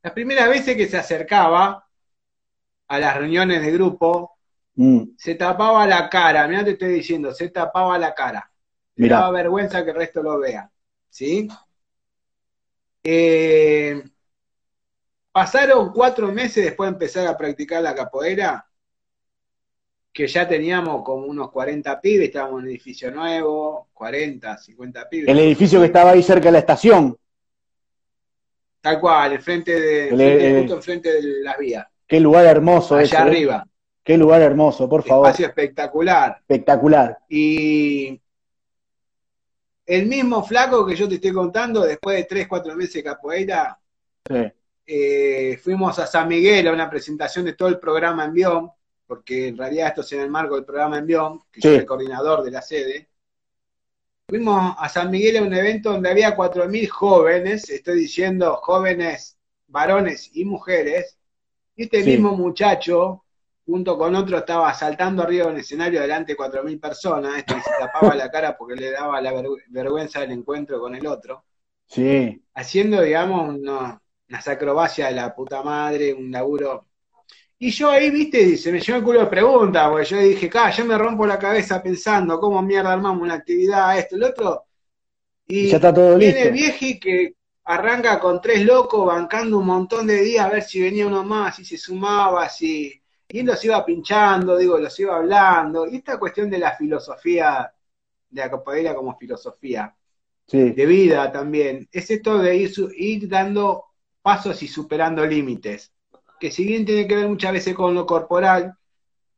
las 0.02 0.12
primeras 0.12 0.49
veces 0.49 0.76
que 0.76 0.88
se 0.88 0.97
acercaba 0.97 1.87
a 2.88 2.99
las 2.99 3.16
reuniones 3.16 3.62
de 3.62 3.71
grupo, 3.71 4.38
mm. 4.75 5.02
se 5.16 5.37
tapaba 5.37 5.87
la 5.87 6.09
cara, 6.09 6.49
mira 6.49 6.64
te 6.64 6.73
estoy 6.73 6.88
diciendo, 6.88 7.33
se 7.33 7.49
tapaba 7.50 7.97
la 7.97 8.12
cara. 8.12 8.50
Me 8.97 9.09
daba 9.09 9.30
vergüenza 9.30 9.85
que 9.85 9.90
el 9.90 9.97
resto 9.97 10.21
lo 10.21 10.40
vea. 10.40 10.68
¿Sí? 11.09 11.47
Eh, 13.02 14.02
pasaron 15.33 15.93
cuatro 15.93 16.33
meses 16.33 16.64
después 16.64 16.88
de 16.88 16.95
empezar 16.95 17.26
a 17.26 17.37
practicar 17.37 17.83
la 17.83 17.95
capoeira 17.95 18.69
que 20.12 20.26
ya 20.26 20.49
teníamos 20.49 21.05
como 21.05 21.26
unos 21.26 21.50
40 21.52 22.00
pibes, 22.00 22.26
estábamos 22.26 22.59
en 22.59 22.64
un 22.64 22.71
edificio 22.71 23.11
nuevo, 23.12 23.88
40, 23.95 24.59
50 24.59 25.09
pibes. 25.09 25.28
El 25.28 25.38
edificio 25.38 25.78
que 25.78 25.87
estaba 25.87 26.11
ahí 26.11 26.25
cerca 26.25 26.47
de 26.47 26.52
la 26.52 26.59
estación. 26.59 27.17
Tal 28.81 29.00
cual, 29.00 29.33
el 29.33 29.40
frente 29.40 29.78
de, 29.78 30.59
justo 30.61 30.75
enfrente 30.75 31.12
de 31.12 31.43
las 31.43 31.57
vías. 31.59 31.87
Qué 32.07 32.19
lugar 32.19 32.47
hermoso 32.47 32.97
Allá 32.97 33.19
¿eh? 33.19 33.23
arriba. 33.23 33.69
Qué 34.02 34.17
lugar 34.17 34.43
hermoso, 34.43 34.88
por 34.88 35.05
favor. 35.05 35.26
Espacio 35.26 35.47
espectacular. 35.47 36.38
Espectacular. 36.40 37.19
Y 37.28 38.21
el 39.88 40.07
mismo 40.07 40.45
flaco 40.45 40.87
que 40.87 40.95
yo 40.95 41.09
te 41.09 41.16
estoy 41.16 41.33
contando, 41.33 41.83
después 41.83 42.16
de 42.16 42.25
3, 42.25 42.47
4 42.47 42.76
meses 42.76 42.95
de 42.95 43.04
capoeira, 43.04 43.78
eh, 44.87 45.59
fuimos 45.62 45.99
a 45.99 46.07
San 46.07 46.28
Miguel 46.28 46.68
a 46.68 46.73
una 46.73 46.88
presentación 46.88 47.45
de 47.45 47.54
todo 47.54 47.68
el 47.68 47.78
programa 47.78 48.25
en 48.25 48.33
Bion 48.33 48.71
porque 49.09 49.49
en 49.49 49.57
realidad 49.57 49.88
esto 49.88 50.02
es 50.02 50.12
en 50.12 50.21
el 50.21 50.30
marco 50.30 50.54
del 50.54 50.66
programa 50.66 50.99
Envión, 50.99 51.40
que 51.50 51.62
soy 51.62 51.76
el 51.76 51.87
coordinador 51.87 52.42
de 52.45 52.50
la 52.50 52.61
sede. 52.61 53.09
Fuimos 54.28 54.76
a 54.78 54.87
San 54.90 55.11
Miguel 55.11 55.38
a 55.38 55.42
un 55.42 55.54
evento 55.54 55.92
donde 55.92 56.11
había 56.11 56.37
4.000 56.37 56.88
jóvenes, 56.88 57.71
estoy 57.71 58.00
diciendo 58.00 58.57
jóvenes, 58.57 59.38
varones 59.66 60.30
y 60.35 60.45
mujeres, 60.45 61.16
y 61.75 61.85
este 61.85 62.04
mismo 62.04 62.37
muchacho, 62.37 63.25
junto 63.69 63.99
con 63.99 64.15
otro, 64.15 64.39
estaba 64.39 64.73
saltando 64.73 65.23
arriba 65.23 65.47
de 65.47 65.53
un 65.53 65.59
escenario 65.59 66.01
delante 66.01 66.33
de 66.33 66.39
4.000 66.39 66.81
personas, 66.81 67.37
este 67.37 67.55
se 67.61 67.71
tapaba 67.79 68.15
la 68.15 68.31
cara 68.31 68.57
porque 68.57 68.75
le 68.75 68.93
daba 68.93 69.21
la 69.21 69.33
vergüenza 69.69 70.21
del 70.21 70.33
encuentro 70.33 70.81
con 70.81 70.95
el 70.95 71.07
otro. 71.07 71.45
Sí. 71.87 72.43
Haciendo, 72.55 73.03
digamos, 73.03 73.55
unas 73.57 74.49
acrobacias 74.49 75.11
de 75.11 75.17
la 75.17 75.35
puta 75.35 75.63
madre, 75.63 76.15
un 76.15 76.31
laburo 76.31 76.89
y 77.61 77.71
yo 77.71 77.91
ahí, 77.91 78.11
viste, 78.11 78.57
se 78.57 78.71
me 78.71 78.79
llenó 78.79 78.99
el 78.99 79.05
culo 79.05 79.21
de 79.21 79.27
preguntas, 79.27 79.89
porque 79.89 80.05
yo 80.05 80.19
dije, 80.19 80.49
ca, 80.49 80.71
yo 80.71 80.85
me 80.85 80.97
rompo 80.97 81.27
la 81.27 81.39
cabeza 81.39 81.83
pensando 81.83 82.39
cómo 82.39 82.63
mierda 82.63 82.93
armamos 82.93 83.23
una 83.23 83.35
actividad, 83.35 83.99
esto, 83.99 84.15
el 84.15 84.23
otro. 84.23 84.65
Y 85.45 85.69
ya 85.69 85.77
está 85.77 85.93
todo 85.93 86.17
viene 86.17 86.43
el 86.43 86.53
vieji 86.53 87.01
que 87.01 87.35
arranca 87.65 88.21
con 88.21 88.41
tres 88.41 88.65
locos 88.65 89.07
bancando 89.07 89.59
un 89.59 89.67
montón 89.67 90.07
de 90.07 90.21
días 90.21 90.47
a 90.47 90.51
ver 90.51 90.63
si 90.63 90.81
venía 90.81 91.07
uno 91.07 91.25
más, 91.25 91.57
si 91.57 91.65
se 91.65 91.77
sumaba, 91.77 92.49
si. 92.49 93.03
Y 93.29 93.41
él 93.41 93.47
los 93.47 93.63
iba 93.65 93.85
pinchando, 93.85 94.57
digo, 94.57 94.79
los 94.79 94.99
iba 95.01 95.17
hablando. 95.17 95.87
Y 95.87 95.97
esta 95.97 96.19
cuestión 96.19 96.49
de 96.51 96.59
la 96.59 96.77
filosofía, 96.77 97.73
de 98.31 98.41
la 98.41 98.51
capoeira 98.51 98.95
como 98.95 99.17
filosofía, 99.17 99.95
de 100.51 100.87
vida 100.87 101.31
también, 101.31 101.89
es 101.93 102.11
esto 102.11 102.39
de 102.39 102.57
ir, 102.57 102.73
ir 102.97 103.29
dando 103.29 103.85
pasos 104.23 104.63
y 104.63 104.69
superando 104.69 105.27
límites 105.27 105.93
que 106.39 106.51
si 106.51 106.65
bien 106.65 106.85
tiene 106.85 107.07
que 107.07 107.17
ver 107.17 107.29
muchas 107.29 107.53
veces 107.53 107.75
con 107.75 107.95
lo 107.95 108.07
corporal, 108.07 108.77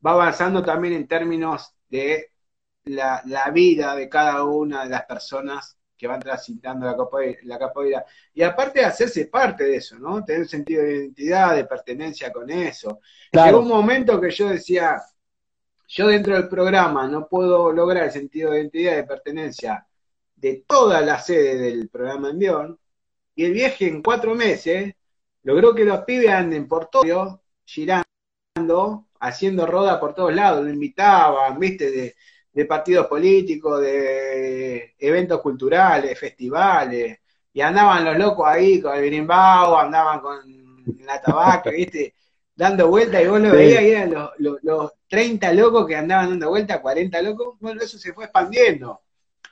va 0.04 0.12
avanzando 0.12 0.62
también 0.62 0.94
en 0.94 1.08
términos 1.08 1.74
de 1.88 2.32
la, 2.84 3.22
vida 3.52 3.94
de 3.94 4.08
cada 4.08 4.44
una 4.44 4.84
de 4.84 4.90
las 4.90 5.04
personas 5.04 5.76
que 6.00 6.06
van 6.06 6.18
transitando 6.18 6.86
la 6.86 7.58
capoeira, 7.58 8.06
Y 8.32 8.42
aparte 8.42 8.80
de 8.80 8.86
hacerse 8.86 9.26
parte 9.26 9.64
de 9.64 9.76
eso, 9.76 9.98
¿no? 9.98 10.24
Tener 10.24 10.40
un 10.40 10.48
sentido 10.48 10.82
de 10.82 10.96
identidad, 10.96 11.54
de 11.54 11.66
pertenencia 11.66 12.32
con 12.32 12.48
eso. 12.48 13.00
Llegó 13.30 13.60
un 13.60 13.68
momento 13.68 14.18
que 14.18 14.30
yo 14.30 14.48
decía, 14.48 15.02
yo 15.88 16.06
dentro 16.06 16.34
del 16.36 16.48
programa 16.48 17.06
no 17.06 17.28
puedo 17.28 17.70
lograr 17.70 18.04
el 18.04 18.12
sentido 18.12 18.52
de 18.52 18.60
identidad, 18.60 18.96
de 18.96 19.04
pertenencia 19.04 19.86
de 20.36 20.64
toda 20.66 21.02
la 21.02 21.18
sede 21.20 21.58
del 21.58 21.90
programa 21.90 22.30
Envión, 22.30 22.78
y 23.34 23.44
el 23.44 23.52
viaje 23.52 23.86
en 23.86 24.02
cuatro 24.02 24.34
meses 24.34 24.94
logró 25.42 25.74
que 25.74 25.84
los 25.84 26.00
pibes 26.04 26.30
anden 26.30 26.66
por 26.66 26.86
todo, 26.86 27.42
girando, 27.66 29.06
haciendo 29.20 29.66
roda 29.66 30.00
por 30.00 30.14
todos 30.14 30.34
lados, 30.34 30.64
lo 30.64 30.70
invitaban, 30.70 31.58
viste, 31.58 31.90
de, 31.90 32.14
partidos 32.68 33.06
políticos, 33.06 33.80
de 33.80 34.94
eventos 34.98 35.40
culturales, 35.40 36.18
festivales, 36.18 37.18
y 37.52 37.60
andaban 37.60 38.04
los 38.04 38.18
locos 38.18 38.46
ahí 38.46 38.80
con 38.80 38.94
el 38.94 39.02
birimbao, 39.02 39.78
andaban 39.78 40.20
con 40.20 40.38
la 41.04 41.20
tabaca, 41.20 41.70
viste, 41.76 42.14
dando 42.54 42.88
vueltas, 42.88 43.22
y 43.22 43.26
vos 43.26 43.40
lo 43.40 43.52
veías, 43.52 43.82
y 43.82 43.90
eran 43.90 44.12
los, 44.38 44.62
los, 44.62 44.92
30 45.08 45.52
locos 45.54 45.86
que 45.86 45.96
andaban 45.96 46.30
dando 46.30 46.50
vueltas, 46.50 46.78
40 46.78 47.22
locos, 47.22 47.56
bueno, 47.58 47.82
eso 47.82 47.98
se 47.98 48.12
fue 48.12 48.24
expandiendo. 48.24 49.00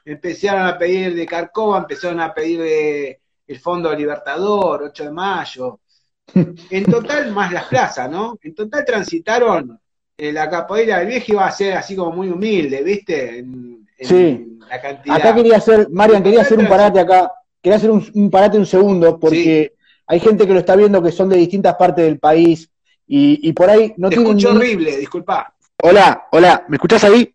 Empezaron 0.04 0.66
a 0.66 0.78
pedir 0.78 1.14
de 1.14 1.26
Carcova, 1.26 1.78
empezaron 1.78 2.20
a 2.20 2.32
pedir 2.32 2.60
de 2.60 3.20
el 3.48 3.58
Fondo 3.58 3.92
Libertador, 3.94 4.84
8 4.84 5.04
de 5.04 5.10
mayo. 5.10 5.80
En 6.70 6.84
total, 6.84 7.32
más 7.32 7.52
las 7.52 7.64
plazas, 7.64 8.08
¿no? 8.10 8.38
En 8.42 8.54
total 8.54 8.84
transitaron, 8.84 9.80
la 10.18 10.50
capoeira 10.50 10.98
del 10.98 11.08
viejo 11.08 11.32
iba 11.32 11.46
a 11.46 11.52
ser 11.52 11.74
así 11.74 11.94
como 11.94 12.12
muy 12.12 12.28
humilde, 12.28 12.82
¿viste? 12.82 13.38
En, 13.38 13.86
sí. 14.00 14.58
La 14.68 14.80
cantidad. 14.80 15.16
Acá 15.16 15.34
quería 15.34 15.56
hacer, 15.56 15.88
Marian, 15.90 16.22
quería 16.22 16.42
hacer 16.42 16.58
un 16.58 16.68
parate 16.68 17.00
acá, 17.00 17.32
quería 17.62 17.76
hacer 17.76 17.90
un, 17.90 18.30
parate 18.30 18.58
un 18.58 18.66
segundo, 18.66 19.18
porque 19.18 19.72
hay 20.06 20.20
gente 20.20 20.46
que 20.46 20.52
lo 20.52 20.58
está 20.58 20.76
viendo 20.76 21.02
que 21.02 21.12
son 21.12 21.28
de 21.28 21.36
distintas 21.36 21.76
partes 21.76 22.04
del 22.04 22.18
país 22.18 22.68
y, 23.06 23.52
por 23.54 23.70
ahí 23.70 23.94
no 23.96 24.10
Te 24.10 24.16
escucho 24.16 24.50
horrible, 24.50 24.96
disculpa. 24.98 25.54
Hola, 25.82 26.26
hola, 26.32 26.66
¿me 26.68 26.76
escuchás 26.76 27.04
ahí? 27.04 27.32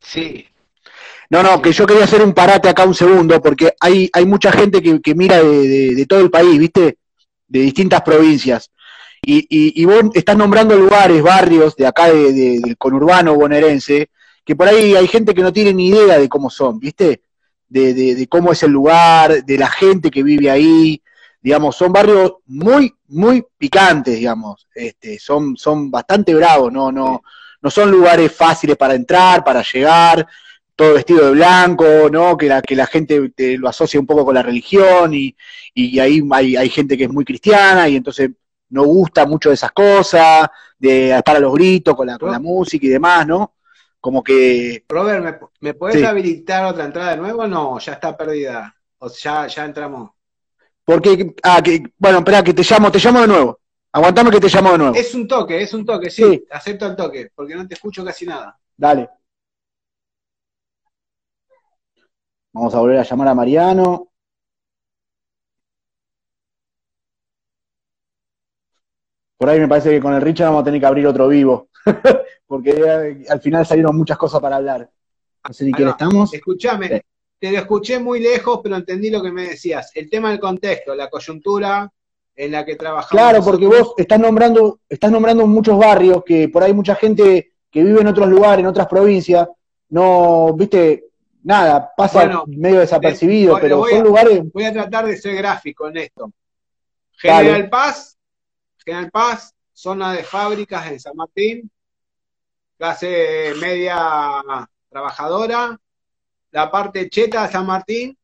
Sí. 0.00 0.46
No, 1.28 1.42
no, 1.42 1.60
que 1.60 1.72
yo 1.72 1.86
quería 1.86 2.04
hacer 2.04 2.22
un 2.22 2.32
parate 2.32 2.68
acá 2.68 2.84
un 2.84 2.94
segundo, 2.94 3.40
porque 3.42 3.74
hay, 3.78 4.08
hay 4.12 4.24
mucha 4.24 4.50
gente 4.50 4.82
que, 4.82 5.14
mira 5.14 5.42
de, 5.42 6.06
todo 6.08 6.20
el 6.20 6.30
país, 6.30 6.58
¿viste? 6.58 6.98
De 7.46 7.60
distintas 7.60 8.02
provincias. 8.02 8.70
Y, 9.28 9.84
vos 9.84 10.04
estás 10.14 10.36
nombrando 10.36 10.76
lugares, 10.76 11.20
barrios 11.20 11.74
de 11.74 11.84
acá 11.84 12.12
del 12.12 12.76
conurbano 12.78 13.34
bonaerense, 13.34 14.10
que 14.44 14.54
por 14.54 14.68
ahí 14.68 14.94
hay 14.94 15.08
gente 15.08 15.34
que 15.34 15.42
no 15.42 15.52
tiene 15.52 15.74
ni 15.74 15.88
idea 15.88 16.16
de 16.16 16.28
cómo 16.28 16.48
son, 16.48 16.78
¿viste? 16.78 17.22
De, 17.68 18.24
cómo 18.30 18.52
es 18.52 18.62
el 18.62 18.70
lugar, 18.70 19.44
de 19.44 19.58
la 19.58 19.68
gente 19.68 20.12
que 20.12 20.22
vive 20.22 20.48
ahí, 20.48 21.02
digamos, 21.42 21.74
son 21.74 21.92
barrios 21.92 22.34
muy, 22.46 22.94
muy 23.08 23.44
picantes, 23.58 24.14
digamos, 24.14 24.68
este, 24.72 25.18
son, 25.18 25.56
son 25.56 25.90
bastante 25.90 26.32
bravos, 26.32 26.72
no, 26.72 26.92
no, 26.92 27.22
no 27.60 27.70
son 27.70 27.90
lugares 27.90 28.30
fáciles 28.30 28.76
para 28.76 28.94
entrar, 28.94 29.42
para 29.42 29.64
llegar, 29.64 30.24
todo 30.76 30.94
vestido 30.94 31.26
de 31.26 31.32
blanco, 31.32 31.84
¿no? 32.12 32.36
Que 32.36 32.46
la, 32.46 32.62
que 32.62 32.76
la 32.76 32.86
gente 32.86 33.32
lo 33.58 33.68
asocia 33.68 33.98
un 33.98 34.06
poco 34.06 34.24
con 34.24 34.36
la 34.36 34.42
religión 34.44 35.14
y, 35.14 35.34
y 35.74 35.98
ahí 35.98 36.22
hay, 36.30 36.56
hay 36.56 36.68
gente 36.68 36.96
que 36.96 37.04
es 37.04 37.10
muy 37.10 37.24
cristiana 37.24 37.88
y 37.88 37.96
entonces 37.96 38.30
no 38.70 38.84
gusta 38.84 39.26
mucho 39.26 39.50
de 39.50 39.54
esas 39.54 39.72
cosas, 39.72 40.48
de 40.78 41.16
estar 41.16 41.36
a 41.36 41.40
los 41.40 41.52
gritos 41.54 41.94
con 41.94 42.06
la, 42.06 42.18
con 42.18 42.30
la 42.30 42.38
música 42.38 42.86
y 42.86 42.90
demás, 42.90 43.26
¿no? 43.26 43.54
Como 44.00 44.22
que... 44.22 44.84
Robert, 44.88 45.24
¿me, 45.24 45.38
me 45.60 45.74
puedes 45.74 46.04
habilitar 46.04 46.64
otra 46.64 46.84
entrada 46.84 47.12
de 47.12 47.16
nuevo? 47.16 47.46
No, 47.46 47.78
ya 47.78 47.94
está 47.94 48.16
perdida. 48.16 48.74
O 48.98 49.08
ya, 49.10 49.46
ya 49.46 49.64
entramos. 49.64 50.10
Porque, 50.84 51.34
ah, 51.42 51.60
que, 51.62 51.82
bueno, 51.98 52.18
espera, 52.18 52.44
que 52.44 52.54
te 52.54 52.62
llamo, 52.62 52.92
te 52.92 52.98
llamo 52.98 53.20
de 53.20 53.26
nuevo. 53.26 53.60
Aguantame 53.92 54.30
que 54.30 54.40
te 54.40 54.48
llamo 54.48 54.72
de 54.72 54.78
nuevo. 54.78 54.94
Es 54.94 55.14
un 55.14 55.26
toque, 55.26 55.60
es 55.60 55.74
un 55.74 55.84
toque, 55.84 56.10
sí. 56.10 56.44
Acepto 56.50 56.86
el 56.86 56.94
toque, 56.94 57.30
porque 57.34 57.56
no 57.56 57.66
te 57.66 57.74
escucho 57.74 58.04
casi 58.04 58.26
nada. 58.26 58.58
Dale. 58.76 59.08
Vamos 62.52 62.74
a 62.74 62.78
volver 62.78 62.98
a 62.98 63.02
llamar 63.02 63.28
a 63.28 63.34
Mariano. 63.34 64.12
Por 69.36 69.48
ahí 69.48 69.60
me 69.60 69.68
parece 69.68 69.90
que 69.90 70.00
con 70.00 70.14
el 70.14 70.22
Richard 70.22 70.48
vamos 70.48 70.62
a 70.62 70.64
tener 70.64 70.80
que 70.80 70.86
abrir 70.86 71.06
otro 71.06 71.28
vivo, 71.28 71.68
porque 72.46 73.24
al 73.28 73.40
final 73.40 73.66
salieron 73.66 73.96
muchas 73.96 74.16
cosas 74.16 74.40
para 74.40 74.56
hablar. 74.56 74.90
No 75.46 75.54
sé 75.54 75.64
ni 75.64 75.72
qué 75.72 75.84
estamos. 75.84 76.32
Escúchame, 76.32 77.02
te 77.38 77.52
lo 77.52 77.58
escuché 77.58 77.98
muy 77.98 78.20
lejos, 78.20 78.60
pero 78.62 78.76
entendí 78.76 79.10
lo 79.10 79.22
que 79.22 79.30
me 79.30 79.48
decías. 79.48 79.92
El 79.94 80.08
tema 80.08 80.30
del 80.30 80.40
contexto, 80.40 80.94
la 80.94 81.10
coyuntura 81.10 81.90
en 82.34 82.52
la 82.52 82.64
que 82.64 82.76
trabajamos. 82.76 83.10
Claro, 83.10 83.44
porque 83.44 83.66
vos 83.66 83.94
estás 83.96 84.18
nombrando, 84.18 84.80
estás 84.88 85.10
nombrando 85.10 85.46
muchos 85.46 85.78
barrios 85.78 86.22
que 86.24 86.48
por 86.48 86.62
ahí 86.62 86.72
mucha 86.72 86.94
gente 86.94 87.52
que 87.70 87.84
vive 87.84 88.00
en 88.00 88.06
otros 88.06 88.28
lugares, 88.28 88.60
en 88.60 88.66
otras 88.66 88.86
provincias, 88.86 89.48
no, 89.88 90.52
viste, 90.54 91.04
nada, 91.42 91.92
pasa 91.96 92.42
medio 92.46 92.80
desapercibido, 92.80 93.58
pero 93.60 93.84
son 93.86 94.02
lugares. 94.02 94.42
Voy 94.52 94.64
a 94.64 94.72
tratar 94.72 95.06
de 95.06 95.16
ser 95.16 95.36
gráfico 95.36 95.88
en 95.88 95.98
esto. 95.98 96.32
General 97.12 97.68
Paz, 97.70 98.15
General 98.86 99.10
Paz, 99.10 99.52
zona 99.72 100.12
de 100.12 100.22
fábricas 100.22 100.86
en 100.86 101.00
San 101.00 101.16
Martín, 101.16 101.68
clase 102.78 103.52
media 103.60 104.42
trabajadora, 104.88 105.78
la 106.52 106.70
parte 106.70 107.10
cheta 107.10 107.42
de 107.46 107.52
San 107.52 107.66
Martín, 107.66 108.16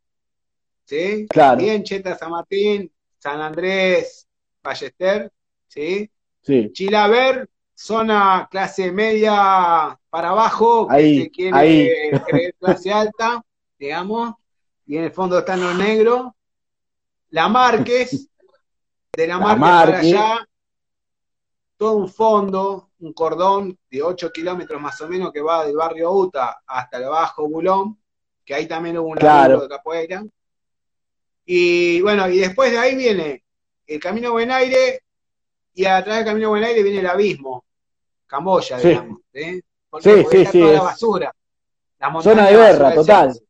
¿sí? 0.84 1.26
Claro. 1.28 1.58
Bien 1.58 1.82
cheta 1.82 2.10
de 2.10 2.16
San 2.16 2.30
Martín, 2.30 2.92
San 3.18 3.40
Andrés, 3.40 4.28
Ballester, 4.62 5.32
¿sí? 5.66 6.08
Sí. 6.42 6.70
Chilaver, 6.72 7.50
zona 7.74 8.46
clase 8.48 8.92
media 8.92 9.98
para 10.10 10.28
abajo, 10.28 10.86
que 10.88 11.28
quiere 11.32 12.12
clase 12.60 12.92
alta, 12.92 13.44
digamos, 13.78 14.34
y 14.86 14.96
en 14.96 15.04
el 15.04 15.10
fondo 15.10 15.40
están 15.40 15.60
los 15.60 15.74
negros. 15.74 16.30
La 17.30 17.48
Márquez, 17.48 18.28
de 19.12 19.26
la, 19.26 19.38
la 19.38 19.56
Márquez 19.56 19.86
para 19.86 19.98
allá, 19.98 20.48
todo 21.82 21.94
un 21.94 22.08
fondo, 22.08 22.90
un 23.00 23.12
cordón 23.12 23.76
de 23.90 24.04
8 24.04 24.30
kilómetros 24.30 24.80
más 24.80 25.00
o 25.00 25.08
menos 25.08 25.32
que 25.32 25.40
va 25.40 25.66
del 25.66 25.74
barrio 25.74 26.12
Uta 26.12 26.62
hasta 26.64 26.98
el 26.98 27.06
Bajo 27.06 27.48
Bulón, 27.48 27.98
que 28.44 28.54
ahí 28.54 28.68
también 28.68 28.98
hubo 28.98 29.08
un 29.08 29.16
claro. 29.16 29.62
de 29.62 29.68
capoeira. 29.68 30.24
Y 31.44 32.00
bueno, 32.00 32.28
y 32.28 32.38
después 32.38 32.70
de 32.70 32.78
ahí 32.78 32.94
viene 32.94 33.42
el 33.84 33.98
Camino 33.98 34.30
Buen 34.30 34.52
Aire, 34.52 35.02
y 35.74 35.84
atrás 35.84 36.18
del 36.18 36.26
Camino 36.26 36.50
Buen 36.50 36.62
Aire 36.62 36.84
viene 36.84 37.00
el 37.00 37.06
abismo, 37.08 37.64
Camboya, 38.28 38.78
digamos. 38.78 39.18
¿eh? 39.32 39.60
Porque, 39.90 40.24
sí, 40.30 40.46
sí, 40.46 40.60
toda 40.60 40.72
la 40.74 40.82
basura. 40.82 41.34
Zona 42.22 42.46
de 42.46 42.56
guerra, 42.56 42.94
total. 42.94 43.40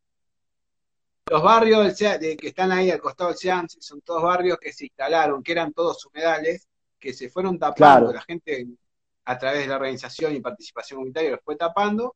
Los 1.27 1.42
barrios 1.42 1.99
que 1.99 2.49
están 2.49 2.73
ahí 2.73 2.90
al 2.90 2.99
costado 2.99 3.29
del 3.29 3.38
Seance 3.38 3.77
son 3.83 4.01
todos 4.01 4.23
barrios 4.23 4.57
que 4.59 4.73
se 4.73 4.87
instalaron, 4.87 5.42
que 5.42 5.53
eran 5.53 5.75
todos 5.75 6.07
humedales, 6.07 6.66
que 7.03 7.12
se 7.12 7.29
fueron 7.29 7.59
tapando, 7.59 8.12
la 8.12 8.23
gente 8.23 8.69
a 9.25 9.37
través 9.37 9.62
de 9.62 9.67
la 9.67 9.75
organización 9.75 10.35
y 10.35 10.41
participación 10.41 10.99
comunitaria 10.99 11.33
los 11.33 11.41
fue 11.45 11.57
tapando, 11.57 12.15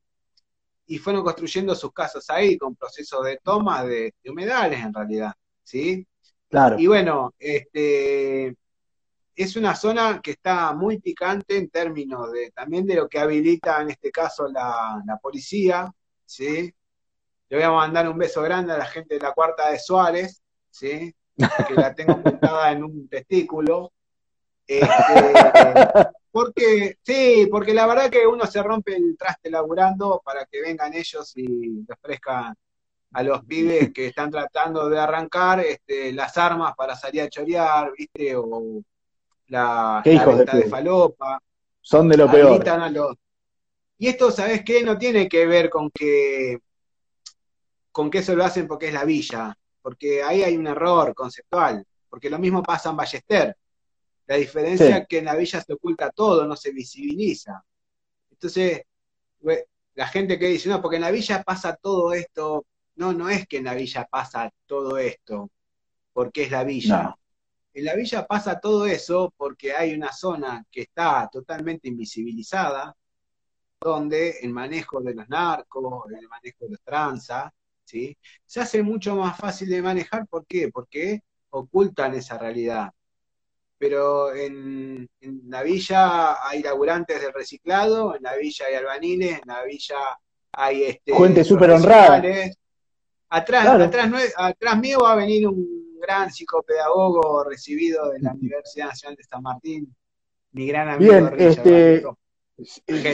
y 0.86 0.98
fueron 0.98 1.24
construyendo 1.24 1.74
sus 1.74 1.92
casas 1.92 2.30
ahí 2.30 2.56
con 2.56 2.76
procesos 2.76 3.24
de 3.24 3.40
toma 3.42 3.84
de, 3.84 4.14
humedales 4.24 4.84
en 4.84 4.94
realidad, 4.94 5.32
¿sí? 5.64 6.06
Claro. 6.48 6.78
Y 6.78 6.86
bueno, 6.86 7.34
este 7.36 8.54
es 9.34 9.56
una 9.56 9.74
zona 9.74 10.20
que 10.22 10.30
está 10.30 10.72
muy 10.72 11.00
picante 11.00 11.58
en 11.58 11.68
términos 11.68 12.30
de 12.30 12.52
también 12.52 12.86
de 12.86 12.94
lo 12.94 13.08
que 13.08 13.18
habilita 13.18 13.82
en 13.82 13.90
este 13.90 14.12
caso 14.12 14.46
la, 14.46 15.02
la 15.04 15.16
policía, 15.16 15.92
¿sí? 16.24 16.72
Le 17.48 17.56
voy 17.56 17.64
a 17.64 17.72
mandar 17.72 18.08
un 18.08 18.16
beso 18.16 18.40
grande 18.40 18.72
a 18.72 18.78
la 18.78 18.86
gente 18.86 19.16
de 19.16 19.20
la 19.20 19.32
cuarta 19.32 19.70
de 19.70 19.80
Suárez, 19.80 20.40
¿sí? 20.70 21.12
Que 21.36 21.74
la 21.74 21.92
tengo 21.92 22.16
montada 22.24 22.70
en 22.70 22.84
un 22.84 23.08
testículo, 23.08 23.92
este, 24.66 24.86
porque, 26.30 26.96
sí, 27.02 27.48
porque 27.50 27.74
la 27.74 27.86
verdad 27.86 28.10
que 28.10 28.26
uno 28.26 28.46
se 28.46 28.62
rompe 28.62 28.96
el 28.96 29.16
traste 29.16 29.50
laburando 29.50 30.20
para 30.24 30.44
que 30.46 30.60
vengan 30.60 30.94
ellos 30.94 31.36
y 31.36 31.46
les 31.82 31.90
ofrezcan 31.90 32.54
a 33.12 33.22
los 33.22 33.44
pibes 33.44 33.92
que 33.92 34.08
están 34.08 34.30
tratando 34.30 34.88
de 34.88 34.98
arrancar 34.98 35.60
este, 35.60 36.12
las 36.12 36.36
armas 36.36 36.74
para 36.76 36.94
salir 36.94 37.22
a 37.22 37.28
chorear, 37.28 37.92
¿viste? 37.96 38.36
O 38.36 38.82
la, 39.48 40.02
la 40.04 40.44
de, 40.54 40.68
falopa. 40.68 41.40
Son 41.80 42.08
de 42.08 42.16
lo 42.16 42.30
peor. 42.30 42.60
Y 43.98 44.08
esto, 44.08 44.30
¿sabes 44.30 44.62
qué? 44.64 44.82
No 44.82 44.98
tiene 44.98 45.28
que 45.28 45.46
ver 45.46 45.70
con 45.70 45.90
que 45.90 46.58
con 47.96 48.10
que 48.10 48.18
eso 48.18 48.36
lo 48.36 48.44
hacen 48.44 48.66
porque 48.68 48.88
es 48.88 48.92
la 48.92 49.06
villa, 49.06 49.56
porque 49.80 50.22
ahí 50.22 50.42
hay 50.42 50.54
un 50.54 50.66
error 50.66 51.14
conceptual, 51.14 51.82
porque 52.10 52.28
lo 52.28 52.38
mismo 52.38 52.62
pasa 52.62 52.90
en 52.90 52.96
Ballester. 52.96 53.56
La 54.26 54.36
diferencia 54.36 54.98
es 54.98 55.06
que 55.08 55.18
en 55.18 55.26
la 55.26 55.36
villa 55.36 55.60
se 55.60 55.72
oculta 55.72 56.10
todo, 56.10 56.46
no 56.46 56.56
se 56.56 56.72
visibiliza. 56.72 57.64
Entonces, 58.30 58.82
la 59.94 60.06
gente 60.08 60.38
que 60.38 60.48
dice, 60.48 60.68
no, 60.68 60.82
porque 60.82 60.96
en 60.96 61.02
la 61.02 61.10
villa 61.10 61.42
pasa 61.42 61.76
todo 61.76 62.12
esto, 62.12 62.66
no, 62.96 63.12
no 63.12 63.28
es 63.28 63.46
que 63.46 63.58
en 63.58 63.64
la 63.64 63.74
villa 63.74 64.06
pasa 64.10 64.50
todo 64.66 64.98
esto, 64.98 65.50
porque 66.12 66.44
es 66.44 66.50
la 66.50 66.64
villa. 66.64 67.14
En 67.72 67.84
la 67.84 67.94
villa 67.94 68.26
pasa 68.26 68.58
todo 68.58 68.86
eso 68.86 69.32
porque 69.36 69.72
hay 69.74 69.94
una 69.94 70.12
zona 70.12 70.64
que 70.70 70.82
está 70.82 71.28
totalmente 71.30 71.88
invisibilizada, 71.88 72.96
donde 73.80 74.38
el 74.40 74.50
manejo 74.52 75.00
de 75.02 75.14
los 75.14 75.28
narcos, 75.28 76.10
el 76.10 76.28
manejo 76.28 76.64
de 76.64 76.70
los 76.70 76.80
tranzas, 76.82 77.52
¿sí? 77.84 78.16
se 78.44 78.60
hace 78.60 78.82
mucho 78.82 79.14
más 79.14 79.36
fácil 79.36 79.68
de 79.68 79.82
manejar. 79.82 80.26
¿Por 80.26 80.46
qué? 80.46 80.70
Porque 80.72 81.22
ocultan 81.50 82.14
esa 82.14 82.38
realidad 82.38 82.90
pero 83.78 84.34
en, 84.34 85.08
la 85.48 85.62
villa 85.62 86.46
hay 86.46 86.62
laburantes 86.62 87.20
del 87.20 87.32
reciclado, 87.32 88.14
en 88.16 88.22
la 88.22 88.36
villa 88.36 88.66
hay 88.68 88.74
albaniles, 88.74 89.40
en 89.40 89.46
la 89.46 89.62
villa 89.64 89.96
hay 90.52 90.84
este, 90.84 91.14
gente 91.14 91.44
súper 91.44 91.70
honrada. 91.70 92.16
Atrás, 93.28 93.66
atrás, 93.66 94.34
atrás 94.36 94.78
mío 94.78 95.00
va 95.02 95.12
a 95.12 95.16
venir 95.16 95.46
un 95.46 95.98
gran 96.00 96.30
psicopedagogo 96.30 97.44
recibido 97.44 98.10
de 98.10 98.20
la 98.20 98.32
Universidad 98.32 98.86
Nacional 98.86 99.16
de 99.16 99.24
San 99.24 99.42
Martín, 99.42 99.94
mi 100.52 100.68
gran 100.68 100.88
amigo. 100.88 101.12
Bien, 101.12 101.34
este, 101.38 102.04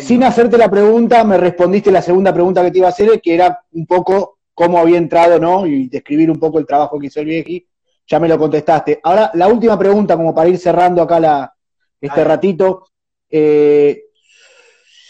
sin 0.00 0.22
hacerte 0.22 0.58
la 0.58 0.70
pregunta, 0.70 1.24
me 1.24 1.38
respondiste 1.38 1.90
la 1.90 2.02
segunda 2.02 2.32
pregunta 2.32 2.62
que 2.62 2.70
te 2.70 2.78
iba 2.78 2.88
a 2.88 2.90
hacer, 2.90 3.20
que 3.20 3.34
era 3.34 3.64
un 3.72 3.86
poco 3.86 4.38
cómo 4.54 4.78
había 4.78 4.98
entrado, 4.98 5.38
¿no? 5.38 5.66
Y 5.66 5.88
describir 5.88 6.30
un 6.30 6.38
poco 6.38 6.58
el 6.58 6.66
trabajo 6.66 6.98
que 6.98 7.06
hizo 7.06 7.20
el 7.20 7.26
vieji 7.26 7.66
ya 8.06 8.20
me 8.20 8.28
lo 8.28 8.38
contestaste. 8.38 9.00
Ahora, 9.02 9.30
la 9.34 9.48
última 9.48 9.78
pregunta, 9.78 10.16
como 10.16 10.34
para 10.34 10.48
ir 10.48 10.58
cerrando 10.58 11.02
acá 11.02 11.20
la, 11.20 11.54
este 12.02 12.24
ratito. 12.24 12.86
Eh, 13.30 14.04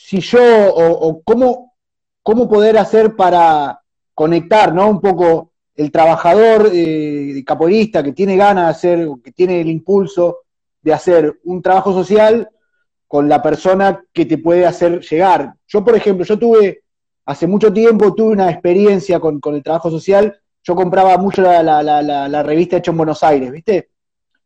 si 0.04 0.20
yo, 0.20 0.74
o, 0.74 1.22
cómo, 1.22 1.74
cómo, 2.22 2.48
poder 2.48 2.78
hacer 2.78 3.16
para 3.16 3.80
conectar, 4.14 4.72
¿no? 4.74 4.88
Un 4.88 5.00
poco 5.00 5.52
el 5.74 5.90
trabajador 5.90 6.70
eh, 6.72 7.42
capoeirista 7.46 8.02
que 8.02 8.12
tiene 8.12 8.36
ganas 8.36 8.66
de 8.66 8.70
hacer, 8.70 9.08
que 9.24 9.32
tiene 9.32 9.60
el 9.62 9.70
impulso 9.70 10.40
de 10.82 10.92
hacer 10.92 11.40
un 11.44 11.62
trabajo 11.62 11.92
social 11.92 12.48
con 13.08 13.28
la 13.28 13.42
persona 13.42 14.04
que 14.12 14.26
te 14.26 14.38
puede 14.38 14.66
hacer 14.66 15.00
llegar. 15.00 15.54
Yo, 15.66 15.84
por 15.84 15.96
ejemplo, 15.96 16.24
yo 16.26 16.38
tuve, 16.38 16.82
hace 17.24 17.46
mucho 17.46 17.72
tiempo, 17.72 18.14
tuve 18.14 18.32
una 18.32 18.50
experiencia 18.50 19.18
con, 19.18 19.40
con 19.40 19.54
el 19.54 19.62
trabajo 19.62 19.90
social 19.90 20.38
yo 20.62 20.74
compraba 20.74 21.16
mucho 21.18 21.42
la, 21.42 22.42
revista 22.42 22.76
hecha 22.76 22.90
en 22.90 22.96
Buenos 22.96 23.22
Aires, 23.22 23.50
¿viste? 23.50 23.90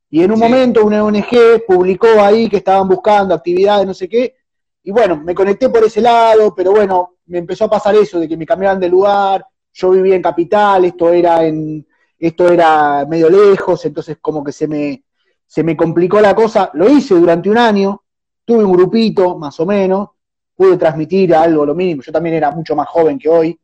Y 0.08 0.22
en 0.22 0.32
un 0.32 0.38
momento 0.38 0.84
una 0.84 1.04
ONG 1.04 1.64
publicó 1.66 2.08
ahí 2.20 2.48
que 2.48 2.58
estaban 2.58 2.88
buscando 2.88 3.34
actividades, 3.34 3.86
no 3.86 3.94
sé 3.94 4.08
qué, 4.08 4.36
y 4.82 4.92
bueno, 4.92 5.16
me 5.16 5.34
conecté 5.34 5.68
por 5.68 5.84
ese 5.84 6.00
lado, 6.00 6.54
pero 6.54 6.70
bueno, 6.70 7.16
me 7.26 7.38
empezó 7.38 7.64
a 7.64 7.70
pasar 7.70 7.96
eso, 7.96 8.20
de 8.20 8.28
que 8.28 8.36
me 8.36 8.46
cambiaban 8.46 8.78
de 8.78 8.88
lugar, 8.88 9.44
yo 9.72 9.90
vivía 9.90 10.14
en 10.14 10.22
Capital, 10.22 10.84
esto 10.84 11.12
era 11.12 11.44
en, 11.44 11.86
esto 12.18 12.48
era 12.48 13.04
medio 13.06 13.28
lejos, 13.28 13.84
entonces 13.84 14.18
como 14.20 14.42
que 14.44 14.52
se 14.52 14.68
me, 14.68 15.04
se 15.44 15.62
me 15.62 15.76
complicó 15.76 16.20
la 16.20 16.34
cosa, 16.34 16.70
lo 16.74 16.88
hice 16.88 17.14
durante 17.14 17.50
un 17.50 17.58
año, 17.58 18.04
tuve 18.44 18.64
un 18.64 18.72
grupito, 18.72 19.36
más 19.36 19.58
o 19.60 19.66
menos, 19.66 20.10
pude 20.54 20.76
transmitir 20.76 21.34
algo, 21.34 21.66
lo 21.66 21.74
mínimo, 21.74 22.02
yo 22.02 22.12
también 22.12 22.36
era 22.36 22.50
mucho 22.52 22.74
más 22.74 22.88
joven 22.88 23.18
que 23.18 23.28
hoy, 23.28 23.58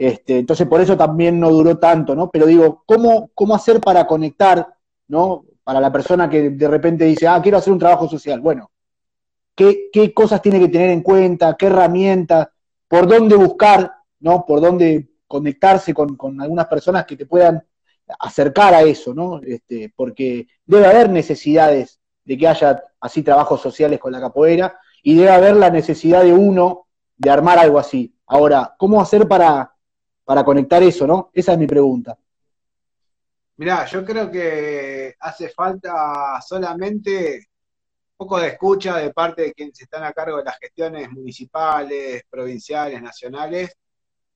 este, 0.00 0.38
entonces 0.38 0.66
por 0.66 0.80
eso 0.80 0.96
también 0.96 1.38
no 1.38 1.50
duró 1.50 1.76
tanto, 1.76 2.14
¿no? 2.14 2.30
Pero 2.30 2.46
digo, 2.46 2.82
¿cómo, 2.86 3.30
cómo 3.34 3.54
hacer 3.54 3.82
para 3.82 4.06
conectar, 4.06 4.66
¿no? 5.08 5.44
Para 5.62 5.78
la 5.78 5.92
persona 5.92 6.26
que 6.26 6.48
de 6.48 6.68
repente 6.68 7.04
dice, 7.04 7.28
ah, 7.28 7.38
quiero 7.42 7.58
hacer 7.58 7.70
un 7.70 7.78
trabajo 7.78 8.08
social. 8.08 8.40
Bueno, 8.40 8.70
¿qué, 9.54 9.90
qué 9.92 10.14
cosas 10.14 10.40
tiene 10.40 10.58
que 10.58 10.68
tener 10.68 10.88
en 10.88 11.02
cuenta? 11.02 11.54
¿Qué 11.54 11.66
herramientas? 11.66 12.48
¿Por 12.88 13.06
dónde 13.06 13.36
buscar, 13.36 13.92
¿no? 14.20 14.46
¿Por 14.46 14.62
dónde 14.62 15.06
conectarse 15.26 15.92
con, 15.92 16.16
con 16.16 16.40
algunas 16.40 16.66
personas 16.66 17.04
que 17.04 17.18
te 17.18 17.26
puedan 17.26 17.62
acercar 18.20 18.72
a 18.72 18.80
eso, 18.80 19.12
¿no? 19.12 19.38
Este, 19.42 19.92
porque 19.94 20.46
debe 20.64 20.86
haber 20.86 21.10
necesidades 21.10 22.00
de 22.24 22.38
que 22.38 22.48
haya 22.48 22.82
así 23.02 23.22
trabajos 23.22 23.60
sociales 23.60 24.00
con 24.00 24.12
la 24.12 24.20
capoeira 24.20 24.78
y 25.02 25.14
debe 25.14 25.30
haber 25.30 25.56
la 25.56 25.68
necesidad 25.68 26.22
de 26.22 26.32
uno 26.32 26.86
de 27.18 27.28
armar 27.28 27.58
algo 27.58 27.78
así. 27.78 28.16
Ahora, 28.24 28.74
¿cómo 28.78 28.98
hacer 28.98 29.28
para, 29.28 29.74
para 30.30 30.44
conectar 30.44 30.80
eso, 30.80 31.08
no? 31.08 31.32
Esa 31.34 31.54
es 31.54 31.58
mi 31.58 31.66
pregunta. 31.66 32.16
Mirá, 33.56 33.84
yo 33.86 34.04
creo 34.04 34.30
que 34.30 35.16
hace 35.18 35.48
falta 35.48 36.40
solamente 36.40 37.48
un 38.12 38.16
poco 38.16 38.38
de 38.38 38.46
escucha 38.46 38.98
de 38.98 39.12
parte 39.12 39.42
de 39.42 39.52
quienes 39.52 39.80
están 39.80 40.04
a 40.04 40.12
cargo 40.12 40.36
de 40.36 40.44
las 40.44 40.56
gestiones 40.60 41.10
municipales, 41.10 42.22
provinciales, 42.30 43.02
nacionales, 43.02 43.76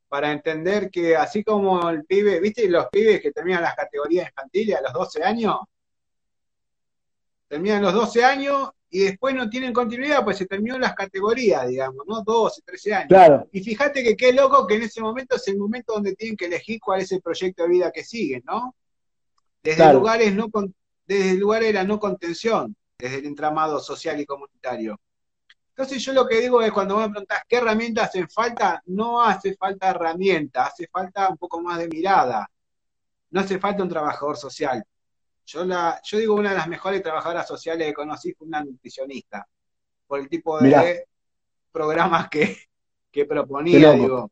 para 0.09 0.33
entender 0.33 0.91
que 0.91 1.17
así 1.17 1.45
como 1.45 1.89
el 1.89 2.05
pibe, 2.05 2.41
¿viste 2.41 2.69
los 2.69 2.89
pibes 2.89 3.23
que 3.23 3.31
terminan 3.31 3.63
las 3.63 3.77
categorías 3.77 4.29
infantiles 4.29 4.77
a 4.77 4.83
los 4.83 4.93
12 4.95 5.23
años? 5.23 5.59
Terminan 7.47 7.83
los 7.83 7.95
12 7.95 8.25
años 8.25 8.71
y 8.95 9.01
después 9.01 9.35
no 9.35 9.51
tienen 9.51 9.73
continuidad, 9.73 10.23
pues 10.23 10.39
se 10.39 10.47
terminó 10.47 10.79
las 10.79 10.95
categorías, 10.95 11.67
digamos, 11.67 12.07
¿no? 12.07 12.23
12, 12.23 12.63
13 12.63 12.95
años. 12.95 13.09
Claro. 13.09 13.49
Y 13.51 13.61
fíjate 13.61 14.05
que 14.05 14.17
qué 14.17 14.33
loco 14.33 14.69
que 14.69 14.77
en 14.77 14.83
ese 14.83 15.01
momento 15.01 15.35
es 15.35 15.49
el 15.49 15.59
momento 15.59 15.95
donde 15.95 16.15
tienen 16.15 16.37
que 16.37 16.45
elegir 16.45 16.79
cuál 16.79 17.01
es 17.01 17.11
el 17.11 17.21
proyecto 17.21 17.65
de 17.65 17.71
vida 17.71 17.91
que 17.91 18.05
siguen, 18.05 18.45
¿no? 18.47 18.77
Desde 19.65 19.93
lugares 19.93 20.33
no 20.33 20.49
desde 21.09 21.35
lugares 21.35 21.67
de 21.67 21.73
la 21.73 21.83
no 21.83 21.99
contención, 21.99 22.77
desde 22.97 23.19
el 23.19 23.27
entramado 23.27 23.81
social 23.81 24.21
y 24.21 24.27
comunitario. 24.27 25.01
Entonces 25.71 26.01
yo 26.01 26.13
lo 26.13 26.29
que 26.29 26.41
digo 26.41 26.63
es 26.63 26.71
cuando 26.71 26.99
me 26.99 27.09
preguntas 27.09 27.43
qué 27.49 27.57
herramientas 27.57 28.11
hacen 28.11 28.31
falta, 28.31 28.81
no 28.87 29.21
hace 29.21 29.57
falta 29.57 29.91
herramientas, 29.91 30.69
hace 30.69 30.87
falta 30.87 31.31
un 31.31 31.37
poco 31.37 31.61
más 31.61 31.81
de 31.81 31.89
mirada. 31.89 32.49
No 33.31 33.41
hace 33.41 33.59
falta 33.59 33.83
un 33.83 33.89
trabajador 33.89 34.37
social. 34.37 34.85
Yo 35.47 35.65
la, 35.65 36.01
yo 36.03 36.19
digo 36.19 36.35
una 36.35 36.51
de 36.51 36.57
las 36.57 36.69
mejores 36.69 37.03
trabajadoras 37.03 37.47
sociales 37.47 37.87
que 37.87 37.95
conocí 37.95 38.33
fue 38.33 38.47
una 38.47 38.65
nutricionista, 38.65 39.47
por 40.07 40.21
el 40.21 40.29
tipo 40.29 40.59
de 40.59 41.07
programas 41.71 42.29
que, 42.29 42.57
que 43.11 43.25
proponía, 43.25 43.93
digo. 43.93 44.31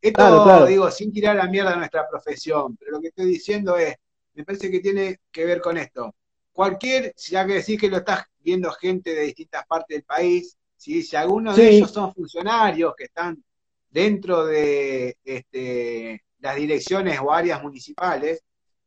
Esto, 0.00 0.66
digo, 0.66 0.90
sin 0.90 1.12
tirar 1.12 1.36
la 1.36 1.46
mierda 1.46 1.72
a 1.72 1.76
nuestra 1.76 2.08
profesión, 2.08 2.76
pero 2.76 2.92
lo 2.92 3.00
que 3.00 3.08
estoy 3.08 3.26
diciendo 3.26 3.76
es, 3.76 3.94
me 4.34 4.44
parece 4.44 4.70
que 4.70 4.80
tiene 4.80 5.20
que 5.30 5.44
ver 5.44 5.60
con 5.60 5.76
esto. 5.76 6.14
Cualquier, 6.52 7.14
ya 7.16 7.46
que 7.46 7.54
decís 7.54 7.78
que 7.78 7.90
lo 7.90 7.98
estás 7.98 8.24
viendo 8.38 8.70
gente 8.72 9.14
de 9.14 9.22
distintas 9.22 9.66
partes 9.66 9.96
del 9.96 10.04
país, 10.04 10.56
si 10.76 11.14
algunos 11.14 11.56
de 11.56 11.68
ellos 11.68 11.90
son 11.90 12.14
funcionarios 12.14 12.94
que 12.96 13.04
están 13.04 13.42
dentro 13.90 14.46
de 14.46 15.18
este, 15.22 16.24
las 16.38 16.56
direcciones 16.56 17.18
o 17.20 17.32
áreas 17.32 17.62
municipales, 17.62 18.42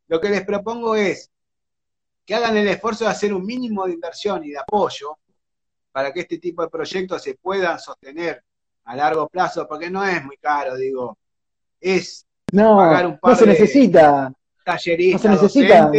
lo 0.08 0.19
que 0.19 0.29
les 0.29 0.43
propongo 0.43 0.95
es 0.95 1.29
que 2.25 2.36
hagan 2.36 2.57
el 2.57 2.67
esfuerzo 2.67 3.05
de 3.05 3.12
hacer 3.12 3.33
un 3.33 3.45
mínimo 3.45 3.86
de 3.86 3.93
inversión 3.93 4.43
y 4.43 4.51
de 4.51 4.59
apoyo 4.59 5.17
para 5.91 6.12
que 6.12 6.21
este 6.21 6.39
tipo 6.39 6.62
de 6.62 6.69
proyectos 6.69 7.21
se 7.21 7.36
puedan 7.36 7.79
sostener 7.79 8.43
a 8.86 8.95
largo 8.95 9.27
plazo, 9.29 9.67
porque 9.67 9.89
no 9.89 10.03
es 10.03 10.23
muy 10.23 10.38
caro, 10.38 10.75
digo, 10.75 11.17
es 11.79 12.25
pagar 12.51 13.07
un 13.07 13.19
par 13.19 13.31
no 13.31 13.38
se 13.38 13.45
necesita 13.45 14.33
talleristas 14.63 15.23
no 15.23 15.38
se 15.38 15.43
necesita 15.43 15.91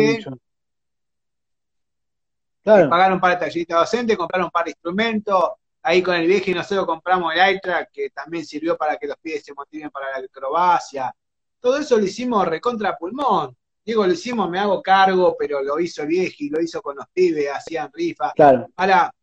Pagar 2.64 3.12
un 3.12 3.20
par 3.20 3.32
de 3.32 3.36
talleristas 3.44 3.78
docentes, 3.78 4.16
comprar 4.16 4.42
un 4.42 4.50
par 4.50 4.64
de 4.64 4.70
instrumentos. 4.70 5.50
Ahí 5.82 6.02
con 6.02 6.14
el 6.14 6.26
viejo 6.26 6.50
y 6.50 6.54
nosotros 6.54 6.86
compramos 6.86 7.34
el 7.34 7.56
iTrack, 7.56 7.90
que 7.92 8.08
también 8.08 8.46
sirvió 8.46 8.74
para 8.74 8.96
que 8.96 9.06
los 9.06 9.18
pies 9.18 9.44
se 9.44 9.52
motiven 9.52 9.90
para 9.90 10.18
la 10.18 10.24
acrobacia. 10.24 11.14
Todo 11.60 11.76
eso 11.76 11.98
lo 11.98 12.04
hicimos 12.04 12.48
recontra 12.48 12.96
pulmón. 12.96 13.54
Digo, 13.84 14.06
lo 14.06 14.12
hicimos, 14.12 14.48
me 14.48 14.58
hago 14.58 14.82
cargo, 14.82 15.36
pero 15.38 15.62
lo 15.62 15.78
hizo 15.78 16.02
el 16.02 16.08
viejo 16.08 16.36
y 16.38 16.48
lo 16.48 16.60
hizo 16.60 16.80
con 16.80 16.96
los 16.96 17.06
pibes, 17.12 17.50
hacían 17.52 17.90
rifa. 17.92 18.32
Claro. 18.34 18.66
Ahora, 18.76 19.14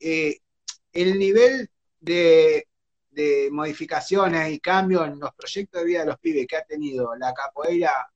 eh, 0.00 0.38
el 0.92 1.18
nivel 1.18 1.70
de, 2.00 2.66
de 3.10 3.48
modificaciones 3.52 4.52
y 4.52 4.58
cambios 4.58 5.06
en 5.06 5.20
los 5.20 5.32
proyectos 5.34 5.80
de 5.80 5.86
vida 5.86 6.00
de 6.00 6.06
los 6.06 6.18
pibes 6.18 6.46
que 6.46 6.56
ha 6.56 6.64
tenido 6.64 7.14
la 7.16 7.32
capoeira 7.32 8.10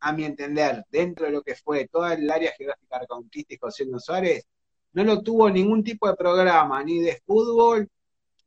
a 0.00 0.12
mi 0.12 0.24
entender, 0.24 0.84
dentro 0.90 1.26
de 1.26 1.32
lo 1.32 1.42
que 1.42 1.54
fue 1.54 1.88
toda 1.88 2.14
el 2.14 2.30
área 2.30 2.52
geográfica 2.52 3.00
reconquista 3.00 3.54
y 3.54 3.58
José 3.58 3.84
Suárez, 3.98 4.46
no 4.92 5.04
lo 5.04 5.22
tuvo 5.22 5.50
ningún 5.50 5.82
tipo 5.82 6.08
de 6.08 6.16
programa, 6.16 6.82
ni 6.84 7.00
de 7.00 7.20
fútbol, 7.26 7.88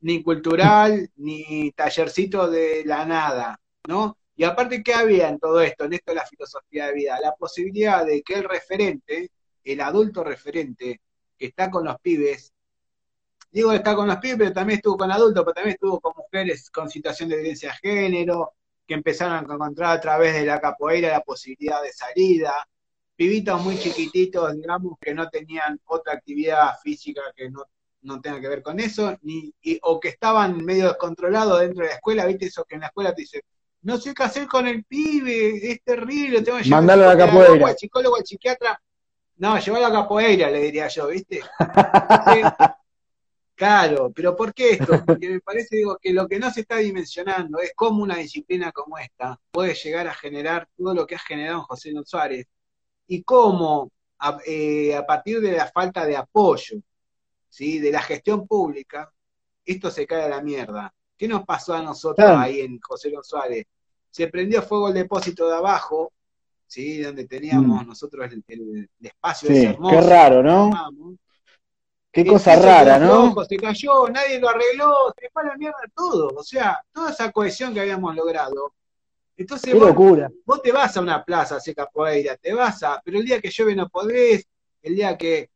ni 0.02 0.24
cultural, 0.24 1.10
ni 1.18 1.72
tallercito 1.72 2.50
de 2.50 2.84
la 2.86 3.06
nada, 3.06 3.60
¿no? 3.88 4.18
Y 4.42 4.44
aparte, 4.44 4.82
¿qué 4.82 4.96
había 4.96 5.30
en 5.30 5.38
todo 5.38 5.62
esto, 5.62 5.86
en 5.86 5.94
esto 5.94 6.16
la 6.16 6.26
filosofía 6.26 6.88
de 6.88 6.94
vida? 6.94 7.20
La 7.22 7.36
posibilidad 7.36 8.04
de 8.04 8.24
que 8.24 8.34
el 8.34 8.44
referente, 8.44 9.30
el 9.64 9.82
adulto 9.82 10.24
referente, 10.24 11.00
que 11.38 11.46
está 11.46 11.70
con 11.70 11.86
los 11.86 12.00
pibes, 12.00 12.52
digo 13.52 13.72
está 13.72 13.94
con 13.96 14.08
los 14.08 14.18
pibes, 14.18 14.40
pero 14.40 14.52
también 14.52 14.78
estuvo 14.78 14.98
con 14.98 15.12
adultos, 15.12 15.44
pero 15.44 15.54
también 15.54 15.76
estuvo 15.76 16.00
con 16.00 16.14
mujeres 16.18 16.72
con 16.72 16.90
situación 16.90 17.30
de 17.30 17.36
violencia 17.36 17.70
de 17.70 17.88
género, 17.88 18.54
que 18.88 18.96
empezaron 18.96 19.36
a 19.36 19.54
encontrar 19.54 19.96
a 19.96 20.02
través 20.02 20.34
de 20.34 20.44
la 20.48 20.60
capoeira 20.60 21.10
la 21.10 21.22
posibilidad 21.22 21.84
de 21.84 21.94
salida, 21.94 22.68
pibitos 23.16 23.62
muy 23.62 23.78
chiquititos, 23.78 24.56
digamos, 24.56 24.98
que 25.00 25.14
no 25.14 25.30
tenían 25.30 25.80
otra 25.86 26.14
actividad 26.14 26.80
física 26.84 27.22
que 27.36 27.52
no, 27.52 28.22
tenga 28.22 28.42
que 28.42 28.48
ver 28.48 28.64
con 28.64 28.80
eso, 28.80 29.16
ni, 29.22 29.54
o 29.84 30.00
que 30.00 30.10
estaban 30.10 30.66
medio 30.66 30.88
descontrolados 30.88 31.60
dentro 31.60 31.84
de 31.84 31.90
la 31.90 31.96
escuela, 31.98 32.26
¿viste? 32.26 32.48
Eso 32.48 32.66
que 32.66 32.74
en 32.74 32.82
la 32.82 32.88
escuela 32.88 33.14
te 33.14 33.22
dicen, 33.22 33.42
no 33.84 33.98
sé 33.98 34.14
qué 34.14 34.24
hacer 34.24 34.48
con 34.48 34.68
el 34.68 34.84
pibe, 34.84 35.72
es 35.72 35.84
terrible, 35.84 36.42
tengo 36.42 36.58
que 36.58 36.66
llevar 36.66 36.92
a 36.92 36.96
la 36.96 37.18
capoeira. 37.18 37.68
Al 37.68 37.78
psicólogo, 37.78 38.16
al 38.18 38.26
psiquiatra. 38.26 38.82
No, 39.38 39.58
llevar 39.60 39.84
a 39.84 39.90
la 39.90 40.02
capoeira, 40.02 40.50
le 40.50 40.60
diría 40.60 40.88
yo, 40.88 41.08
¿viste? 41.08 41.42
Claro, 43.62 44.12
pero 44.12 44.36
¿por 44.36 44.56
qué 44.56 44.72
esto? 44.72 45.06
Porque 45.06 45.30
me 45.30 45.40
parece 45.40 45.76
digo, 45.76 45.96
que 46.02 46.12
lo 46.14 46.28
que 46.28 46.40
no 46.40 46.50
se 46.50 46.62
está 46.62 46.78
dimensionando 46.78 47.60
es 47.60 47.74
cómo 47.76 48.02
una 48.02 48.16
disciplina 48.16 48.72
como 48.72 48.98
esta 48.98 49.40
puede 49.52 49.76
llegar 49.76 50.08
a 50.08 50.16
generar 50.16 50.68
todo 50.76 50.96
lo 50.96 51.06
que 51.06 51.14
ha 51.14 51.20
generado 51.20 51.62
José 51.62 51.92
Luis 51.92 52.10
Suárez 52.10 52.48
y 53.06 53.22
cómo 53.22 53.92
eh, 54.48 54.96
a, 54.96 55.06
partir 55.06 55.42
de 55.42 55.52
la 55.52 55.68
falta 55.68 56.08
de 56.08 56.18
apoyo 56.18 56.78
¿sí? 57.50 57.78
de 57.78 57.92
la 57.92 58.02
gestión 58.02 58.48
pública, 58.48 59.14
esto 59.64 59.92
se 59.92 60.08
cae 60.08 60.24
a 60.24 60.30
la 60.30 60.42
mierda. 60.42 60.92
¿Qué 61.22 61.28
nos 61.28 61.46
pasó 61.46 61.76
a 61.76 61.84
nosotros 61.84 62.32
ahí 62.32 62.62
en 62.62 62.80
José 62.82 63.12
Luis 63.12 63.28
Suárez? 63.28 63.68
Se 64.10 64.28
prendió 64.28 64.64
fuego 64.64 64.88
el 64.88 64.96
depósito 64.96 65.48
de 65.48 65.56
abajo, 65.56 66.12
¿sí? 66.66 67.00
donde 67.00 67.28
teníamos 67.28 67.84
mm. 67.84 67.88
nosotros 67.90 68.28
el, 68.48 68.90
espacio 69.00 69.50
sí, 69.50 69.66
hermoso. 69.66 69.96
Qué 69.96 70.02
raro, 70.02 70.42
¿no? 70.42 70.72
Qué 72.12 72.26
cosa 72.26 72.56
rara, 72.56 72.98
¿no? 72.98 73.36
se 73.46 73.56
cayó, 73.58 74.10
nadie 74.10 74.40
lo 74.40 74.50
arregló, 74.50 75.14
se 75.16 75.30
fue 75.30 75.44
a 75.44 75.46
la 75.46 75.58
mierda 75.58 75.78
todo. 75.96 76.30
O 76.36 76.42
sea, 76.42 76.84
toda 76.92 77.12
esa 77.12 77.32
cohesión 77.32 77.72
que 77.72 77.82
habíamos 77.82 78.16
logrado. 78.16 78.74
Entonces, 79.38 79.74
Qué 79.74 79.78
vos, 79.78 79.90
locura. 79.90 80.28
vos 80.44 80.60
te 80.64 80.72
vas 80.72 80.98
a 80.98 81.02
una 81.02 81.24
plaza 81.24 81.54
a 81.54 81.58
hacer 81.60 81.76
capoeira, 81.76 82.36
te 82.36 82.52
vas 82.52 82.82
a, 82.82 83.00
pero 83.06 83.20
el 83.20 83.26
día 83.26 83.40
que 83.40 83.52
llueve 83.52 83.76
no 83.76 83.88
podés, 83.90 84.48
el 84.82 84.96
día 84.96 85.16
que. 85.16 85.51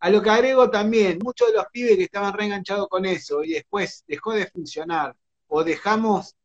A 0.00 0.10
lo 0.10 0.22
que 0.22 0.30
agrego 0.30 0.70
también, 0.70 1.18
muchos 1.22 1.48
de 1.48 1.54
los 1.54 1.66
pibes 1.72 1.96
que 1.96 2.04
estaban 2.04 2.32
reenganchados 2.32 2.88
con 2.88 3.04
eso 3.04 3.42
y 3.42 3.54
después 3.54 4.04
dejó 4.06 4.32
de 4.32 4.46
funcionar, 4.46 5.14
o 5.48 5.64
dejamos 5.64 6.36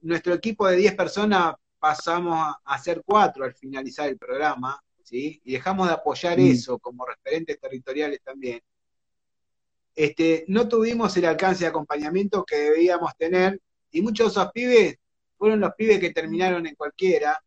nuestro 0.00 0.34
equipo 0.34 0.66
de 0.66 0.76
10 0.76 0.94
personas, 0.94 1.54
pasamos 1.78 2.56
a, 2.64 2.78
ser 2.78 3.02
4 3.04 3.44
al 3.44 3.54
finalizar 3.54 4.08
el 4.08 4.16
programa, 4.16 4.82
¿sí? 5.02 5.40
Y 5.44 5.52
dejamos 5.52 5.88
de 5.88 5.94
apoyar 5.94 6.38
mm. 6.38 6.46
eso 6.46 6.78
como 6.78 7.04
referentes 7.04 7.60
territoriales 7.60 8.20
también 8.22 8.60
este, 9.96 10.44
no 10.48 10.68
tuvimos 10.68 11.16
el 11.16 11.24
alcance 11.24 11.64
de 11.64 11.70
acompañamiento 11.70 12.44
que 12.44 12.56
debíamos 12.56 13.16
tener, 13.16 13.58
y 13.90 14.02
muchos 14.02 14.26
de 14.26 14.40
esos 14.40 14.52
pibes 14.52 14.98
fueron 15.38 15.58
los 15.58 15.74
pibes 15.74 15.98
que 15.98 16.10
terminaron 16.10 16.66
en 16.66 16.74
cualquiera, 16.74 17.42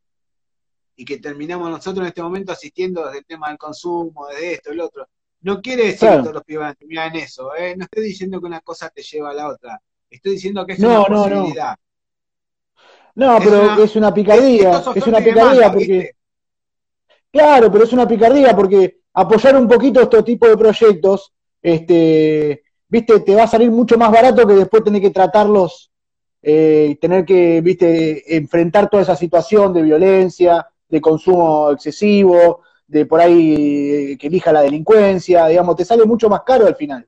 y 0.95 1.05
que 1.05 1.19
terminamos 1.19 1.69
nosotros 1.69 1.99
en 1.99 2.07
este 2.07 2.23
momento 2.23 2.51
asistiendo 2.51 3.05
desde 3.05 3.19
el 3.19 3.25
tema 3.25 3.49
del 3.49 3.57
consumo, 3.57 4.27
desde 4.27 4.53
esto, 4.55 4.71
el 4.71 4.81
otro. 4.81 5.07
No 5.41 5.61
quiere 5.61 5.85
decir 5.85 6.09
que 6.09 6.17
todos 6.17 6.33
los 6.33 6.43
pibes 6.43 6.61
van 6.61 6.71
a 6.71 6.75
terminar 6.75 7.15
en 7.15 7.23
eso, 7.23 7.55
¿eh? 7.55 7.75
No 7.77 7.85
estoy 7.85 8.03
diciendo 8.03 8.39
que 8.41 8.47
una 8.47 8.61
cosa 8.61 8.89
te 8.89 9.01
lleva 9.01 9.31
a 9.31 9.33
la 9.33 9.47
otra. 9.47 9.81
Estoy 10.09 10.33
diciendo 10.33 10.65
que 10.65 10.73
es 10.73 10.79
una 10.79 11.05
posibilidad. 11.05 11.75
No, 13.15 13.37
pero 13.39 13.83
es 13.83 13.95
una 13.95 14.13
picardía. 14.13 14.83
Es, 14.95 15.07
una 15.07 15.19
picardía 15.19 15.71
porque. 15.71 16.11
Claro, 17.31 17.71
pero 17.71 17.83
es 17.83 17.93
una 17.93 18.07
picardía 18.07 18.55
porque 18.55 18.99
apoyar 19.13 19.55
un 19.55 19.67
poquito 19.67 20.01
estos 20.01 20.25
tipos 20.25 20.49
de 20.49 20.57
proyectos, 20.57 21.33
este, 21.61 22.63
viste, 22.87 23.19
te 23.19 23.35
va 23.35 23.43
a 23.43 23.47
salir 23.47 23.69
mucho 23.71 23.97
más 23.97 24.11
barato 24.11 24.47
que 24.47 24.53
después 24.53 24.83
tener 24.83 25.01
que 25.01 25.11
tratarlos, 25.11 25.91
eh, 26.41 26.97
tener 26.99 27.25
que, 27.25 27.61
viste, 27.61 28.35
enfrentar 28.35 28.89
toda 28.89 29.03
esa 29.03 29.15
situación 29.15 29.73
de 29.73 29.83
violencia, 29.83 30.65
de 30.87 31.01
consumo 31.01 31.71
excesivo, 31.71 32.61
de 32.89 33.05
por 33.05 33.21
ahí 33.21 34.13
eh, 34.13 34.17
que 34.17 34.27
elija 34.27 34.51
la 34.51 34.61
delincuencia, 34.61 35.45
digamos, 35.47 35.75
te 35.75 35.85
sale 35.85 36.05
mucho 36.05 36.27
más 36.27 36.41
caro 36.41 36.65
al 36.65 36.75
final. 36.75 37.07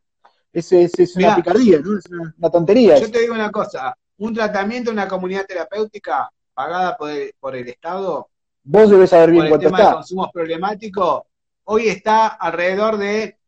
Es, 0.54 0.72
es, 0.72 1.16
una 1.16 1.36
picardía, 1.36 1.80
¿no? 1.80 1.98
Es 1.98 2.06
una, 2.38 2.50
tontería. 2.52 2.98
Yo 3.00 3.10
te 3.10 3.22
digo 3.22 3.34
una 3.34 3.50
cosa, 3.50 3.98
un 4.18 4.34
tratamiento 4.34 4.92
en 4.92 4.98
una 4.98 5.08
comunidad 5.08 5.46
terapéutica 5.46 6.30
pagada 6.54 6.96
por 6.98 7.10
el, 7.10 7.34
por 7.40 7.56
el 7.56 7.68
Estado, 7.68 8.30
vos 8.64 8.90
debes 8.92 9.10
saber 9.10 9.32
bien 9.32 9.50
por 9.50 9.60
el 9.60 9.66
tema 9.66 9.80
de 9.80 9.94
consumos 9.94 10.30
problemáticos, 10.32 11.24
hoy 11.64 11.88
está 11.88 12.28
alrededor 12.28 12.98
de 12.98 13.40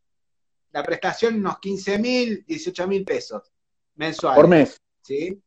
la 0.72 0.82
prestación 0.82 1.36
unos 1.36 1.60
15 1.60 1.98
mil, 1.98 2.44
18 2.48 2.88
mil 2.88 3.04
pesos 3.04 3.42
mensuales. 3.94 4.36
Por 4.36 4.48
mes. 4.48 4.80
¿Sí? 5.02 5.40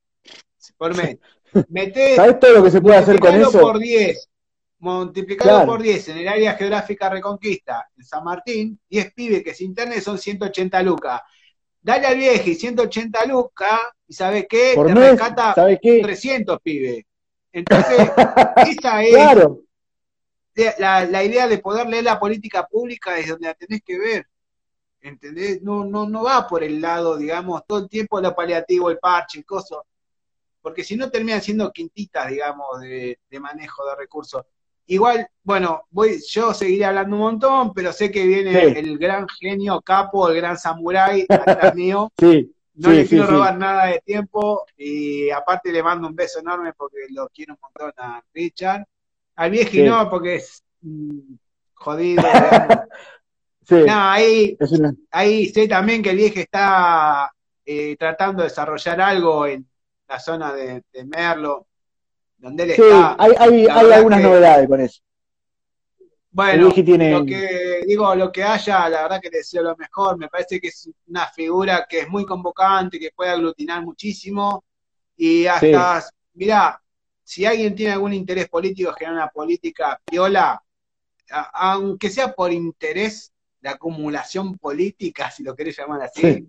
Por 0.77 0.95
mes. 0.95 1.17
¿Sabes 2.15 2.39
todo 2.39 2.53
lo 2.53 2.63
que 2.63 2.71
se 2.71 2.79
puede 2.79 2.97
hacer 2.97 3.19
con 3.19 3.35
eso? 3.35 3.59
por 3.59 3.77
10 3.77 4.29
multiplicado 4.79 5.65
por 5.65 5.81
10 5.81 6.09
en 6.09 6.17
el 6.19 6.27
área 6.27 6.53
geográfica 6.53 7.09
Reconquista, 7.09 7.89
en 7.97 8.03
San 8.03 8.23
Martín, 8.23 8.79
10 8.89 9.13
pibes 9.13 9.43
que 9.43 9.53
se 9.53 9.63
internen 9.63 10.01
son 10.01 10.17
180 10.17 10.81
lucas. 10.83 11.21
Dale 11.81 12.07
al 12.07 12.17
viejo 12.17 12.49
y 12.49 12.55
180 12.55 13.25
lucas, 13.25 13.79
y 14.07 14.13
¿sabe 14.13 14.45
qué? 14.47 14.73
Por 14.75 14.87
Te 14.87 14.93
rescata 14.93 15.53
300 15.55 16.59
pibes. 16.61 17.05
Entonces, 17.51 17.97
esa 18.67 19.03
es 19.03 19.19
la, 20.77 21.23
idea 21.23 21.47
de 21.47 21.59
poder 21.59 21.87
leer 21.87 22.03
la 22.03 22.19
política 22.19 22.67
pública 22.67 23.13
desde 23.13 23.31
donde 23.31 23.47
la 23.47 23.53
tenés 23.53 23.81
que 23.83 23.97
ver. 23.97 24.27
¿Entendés? 24.99 25.61
No, 25.61 25.85
no, 25.85 26.09
no 26.09 26.23
va 26.23 26.47
por 26.47 26.63
el 26.63 26.81
lado, 26.81 27.17
digamos, 27.17 27.61
todo 27.65 27.79
el 27.79 27.89
tiempo 27.89 28.19
lo 28.19 28.35
paliativo, 28.35 28.89
el 28.89 28.97
parche, 28.97 29.39
el 29.39 29.45
coso. 29.45 29.85
Porque 30.61 30.83
si 30.83 30.97
no 30.97 31.09
terminan 31.09 31.41
siendo 31.41 31.71
quintitas, 31.71 32.29
digamos, 32.29 32.81
de 32.81 33.39
manejo 33.39 33.85
de 33.85 33.95
recursos. 33.95 34.43
Igual, 34.89 35.27
bueno, 35.43 35.83
voy, 35.89 36.21
yo 36.29 36.53
seguiré 36.53 36.85
hablando 36.85 37.17
un 37.17 37.21
montón, 37.21 37.73
pero 37.73 37.91
sé 37.91 38.09
que 38.09 38.25
viene 38.25 38.79
el 38.79 38.97
gran 38.97 39.27
genio 39.27 39.81
capo, 39.81 40.29
el 40.29 40.37
gran 40.37 40.57
samurái 40.57 41.25
atrás 41.29 41.75
mío. 41.75 42.11
Sí. 42.19 42.53
No 42.79 42.91
le 42.91 43.07
quiero 43.07 43.25
robar 43.25 43.57
nada 43.57 43.87
de 43.87 43.99
tiempo 44.05 44.63
y 44.77 45.31
aparte 45.31 45.71
le 45.71 45.81
mando 45.81 46.07
un 46.07 46.15
beso 46.15 46.41
enorme 46.41 46.73
porque 46.73 47.07
lo 47.09 47.27
quiero 47.29 47.55
un 47.55 47.59
montón 47.59 47.91
a 47.97 48.23
Richard. 48.31 48.85
Al 49.35 49.49
viejo 49.49 49.71
no, 49.83 50.07
porque 50.11 50.35
es 50.35 50.63
mm, 50.81 51.33
jodido. 51.73 52.21
no, 53.71 53.93
ahí, 54.11 54.55
ahí 55.09 55.47
sé 55.47 55.67
también 55.67 56.03
que 56.03 56.11
el 56.11 56.17
viejo 56.17 56.39
está 56.39 57.31
eh, 57.65 57.95
tratando 57.97 58.43
de 58.43 58.49
desarrollar 58.49 59.01
algo 59.01 59.47
en 59.47 59.67
la 60.07 60.19
zona 60.19 60.53
de 60.53 60.83
Merlo 61.05 61.65
donde 62.37 62.75
sí, 62.75 62.81
Hay, 63.17 63.31
hay, 63.37 63.67
hay 63.67 63.91
algunas 63.91 64.21
novedades 64.21 64.67
con 64.67 64.81
eso. 64.81 65.01
Bueno, 66.29 66.67
lo 66.67 67.25
que 67.25 67.83
digo, 67.87 68.13
lo 68.13 68.31
que 68.31 68.43
haya, 68.43 68.87
la 68.89 69.03
verdad 69.03 69.19
que 69.19 69.31
le 69.31 69.39
deseo 69.39 69.63
lo 69.63 69.75
mejor. 69.75 70.19
Me 70.19 70.27
parece 70.27 70.59
que 70.59 70.67
es 70.67 70.87
una 71.07 71.25
figura 71.25 71.87
que 71.89 72.01
es 72.01 72.09
muy 72.09 72.25
convocante, 72.27 72.99
que 72.99 73.09
puede 73.15 73.31
aglutinar 73.31 73.83
muchísimo. 73.83 74.63
Y 75.15 75.47
hasta, 75.47 76.07
mirá, 76.33 76.79
si 77.23 77.43
alguien 77.43 77.73
tiene 77.73 77.93
algún 77.93 78.13
interés 78.13 78.47
político, 78.49 78.93
generar 78.93 79.15
una 79.15 79.29
política 79.29 79.99
piola, 80.05 80.61
aunque 81.53 82.11
sea 82.11 82.31
por 82.31 82.53
interés 82.53 83.33
de 83.59 83.69
acumulación 83.69 84.59
política, 84.59 85.31
si 85.31 85.41
lo 85.41 85.55
querés 85.55 85.75
llamar 85.75 86.03
así, 86.03 86.45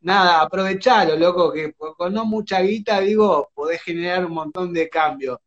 Nada, 0.00 0.42
aprovechalo, 0.42 1.16
loco, 1.16 1.52
que 1.52 1.72
con 1.72 2.12
no 2.12 2.24
mucha 2.24 2.60
guita, 2.60 3.00
digo, 3.00 3.50
podés 3.54 3.82
generar 3.82 4.24
un 4.24 4.32
montón 4.32 4.72
de 4.72 4.88
cambios. 4.88 5.38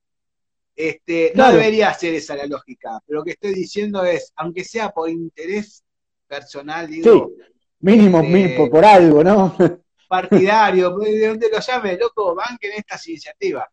Este, 0.75 1.31
no 1.35 1.51
debería 1.51 1.93
ser 1.93 2.15
esa 2.15 2.35
la 2.35 2.45
lógica, 2.45 2.99
pero 3.05 3.19
lo 3.19 3.23
que 3.23 3.31
estoy 3.31 3.53
diciendo 3.53 4.03
es, 4.03 4.31
aunque 4.35 4.63
sea 4.63 4.89
por 4.89 5.09
interés 5.09 5.83
personal, 6.27 6.89
digo. 6.89 7.33
Sí, 7.37 7.43
mínimo, 7.79 8.19
este, 8.19 8.29
mínimo 8.29 8.69
por 8.69 8.83
algo, 8.83 9.23
¿no? 9.23 9.55
Partidario, 10.07 10.97
de 10.97 11.27
donde 11.27 11.49
lo 11.49 11.59
llame, 11.59 11.97
loco, 11.97 12.35
banquen 12.35 12.73
estas 12.75 13.07
iniciativas, 13.07 13.67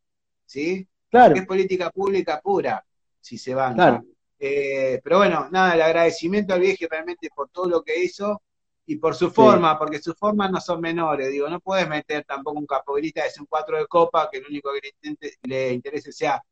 ¿sí? 0.44 0.86
Claro. 1.10 1.34
es 1.34 1.46
política 1.46 1.90
pública 1.90 2.40
pura, 2.40 2.84
si 3.20 3.38
se 3.38 3.54
van. 3.54 4.04
Eh, 4.38 5.00
pero 5.02 5.18
bueno, 5.18 5.48
nada, 5.50 5.74
el 5.74 5.82
agradecimiento 5.82 6.54
al 6.54 6.60
viejo 6.60 6.84
realmente 6.88 7.28
por 7.34 7.48
todo 7.48 7.68
lo 7.68 7.82
que 7.82 7.98
hizo 7.98 8.42
y 8.90 8.96
por 8.96 9.14
su 9.14 9.30
forma, 9.30 9.78
porque 9.78 9.98
sus 9.98 10.16
formas 10.16 10.50
no 10.50 10.62
son 10.62 10.80
menores. 10.80 11.30
Digo, 11.30 11.46
no 11.50 11.60
puedes 11.60 11.86
meter 11.86 12.24
tampoco 12.24 12.58
un 12.58 12.66
capoeirista 12.66 13.20
es 13.26 13.38
un 13.38 13.44
cuatro 13.44 13.76
de 13.76 13.86
copa 13.86 14.30
que 14.32 14.40
lo 14.40 14.48
único 14.48 14.70
que 14.72 15.14
le, 15.42 15.74
interese 15.74 16.10
sea 16.10 16.42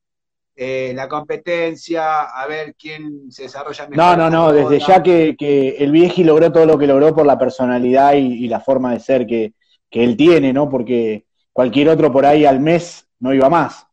eh, 0.55 0.93
la 0.95 1.09
competencia, 1.09 2.25
a 2.25 2.47
ver 2.47 2.75
quién 2.79 3.33
se 3.33 3.45
desarrolla 3.45 3.89
mejor. 3.89 3.97
No, 3.97 4.17
no, 4.17 4.31
no, 4.31 4.53
desde 4.53 4.87
ya 4.87 5.03
que, 5.03 5.77
el 5.79 5.91
Vieji 5.91 6.25
logró 6.25 6.53
todo 6.53 6.67
lo 6.67 6.77
que 6.77 6.87
logró 6.87 7.15
por 7.15 7.25
la 7.25 7.39
personalidad 7.39 8.13
y, 8.13 8.47
la 8.49 8.61
forma 8.61 8.93
de 8.93 9.01
ser 9.01 9.27
que, 9.27 9.55
él 9.91 10.15
tiene, 10.15 10.53
¿no? 10.53 10.69
Porque 10.69 11.25
cualquier 11.55 11.89
otro 11.89 12.13
por 12.13 12.27
ahí 12.27 12.45
al 12.45 12.61
mes 12.61 13.09
no 13.19 13.33
iba 13.33 13.49
más. 13.49 13.87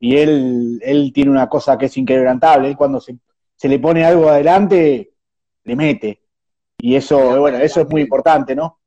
Y 0.00 0.16
él, 0.16 0.80
él 0.82 1.12
tiene 1.14 1.30
una 1.30 1.48
cosa 1.48 1.78
que 1.78 1.86
es 1.86 1.96
inquebrantable, 1.96 2.66
él 2.66 2.76
cuando 2.76 3.00
se, 3.00 3.16
se 3.54 3.68
le 3.68 3.78
pone 3.78 4.04
algo 4.04 4.28
adelante, 4.28 5.12
le 5.62 5.76
mete. 5.76 6.23
Y 6.84 6.96
eso, 6.96 7.40
bueno, 7.40 7.56
eso 7.60 7.80
es 7.80 7.88
muy 7.88 8.02
importante, 8.02 8.54
¿no? 8.54 8.78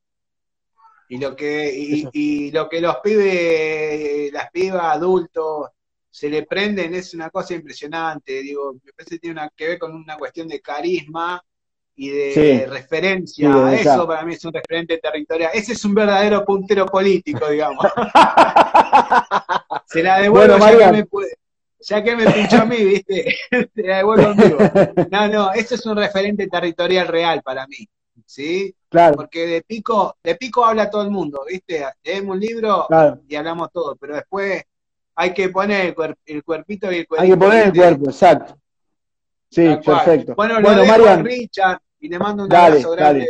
Y 1.09 1.17
lo 1.17 1.35
que, 1.35 1.73
y, 2.13 2.51
lo 2.51 2.69
que 2.69 2.79
los 2.79 2.97
pibes, 2.97 4.31
las 4.31 4.51
pibas, 4.51 4.95
adultos, 4.95 5.69
se 6.07 6.29
le 6.29 6.43
prenden 6.43 6.93
es 6.93 7.15
una 7.15 7.31
cosa 7.31 7.55
impresionante. 7.55 8.43
Digo, 8.43 8.73
me 8.73 8.93
parece 8.93 9.15
que 9.15 9.19
tiene 9.19 9.49
que 9.55 9.69
ver 9.69 9.79
con 9.79 9.95
una 9.95 10.15
cuestión 10.15 10.47
de 10.47 10.61
carisma 10.61 11.43
y 11.95 12.09
de 12.09 12.67
referencia. 12.69 13.73
Eso 13.73 14.05
para 14.05 14.23
mí 14.23 14.35
es 14.35 14.45
un 14.45 14.53
referente 14.53 14.99
territorial. 14.99 15.49
Ese 15.55 15.73
es 15.73 15.83
un 15.83 15.95
verdadero 15.95 16.45
puntero 16.45 16.85
político, 16.85 17.49
digamos. 17.49 17.83
se 19.87 20.03
la 20.03 20.19
devuelvo 20.19 20.59
ya, 20.59 20.77
que 20.77 20.97
me 20.97 21.05
puede, 21.07 21.35
ya 21.79 22.03
que 22.03 22.15
me 22.15 22.31
pinchó 22.31 22.61
a 22.61 22.65
mí, 22.65 22.77
¿viste? 22.77 23.35
se 23.49 23.83
la 23.83 23.97
devuelvo 23.97 24.33
vivo. 24.33 24.57
No, 25.11 25.27
no, 25.27 25.53
eso 25.53 25.75
es 25.75 25.85
un 25.85 25.97
referente 25.97 26.47
territorial 26.47 27.07
real 27.07 27.41
para 27.43 27.67
mí. 27.67 27.87
¿sí? 28.25 28.75
Claro. 28.89 29.15
Porque 29.15 29.47
de 29.47 29.61
pico, 29.61 30.17
de 30.23 30.35
pico 30.35 30.65
habla 30.65 30.89
todo 30.89 31.01
el 31.01 31.09
mundo, 31.09 31.41
¿viste? 31.47 31.85
Leemos 32.03 32.35
un 32.35 32.39
libro 32.39 32.87
y 33.27 33.35
hablamos 33.35 33.71
todo, 33.71 33.95
pero 33.95 34.15
después 34.15 34.63
hay 35.15 35.33
que 35.33 35.49
poner 35.49 35.95
el, 36.25 36.43
cuerpito 36.43 36.91
y 36.91 36.97
el 36.97 37.07
cuerpo. 37.07 37.23
Hay 37.23 37.29
que 37.29 37.37
poner 37.37 37.67
el 37.67 37.73
cuerpo, 37.73 38.05
exacto. 38.05 38.57
Sí, 39.49 39.65
perfecto. 39.83 40.35
Bueno, 40.35 40.61
bueno 40.61 40.85
Marian, 40.85 41.19
a 41.19 41.23
Richard 41.23 41.79
y 41.99 42.09
le 42.09 42.19
mando 42.19 42.45
un 42.45 42.53
abrazo 42.53 42.91
grande 42.91 43.27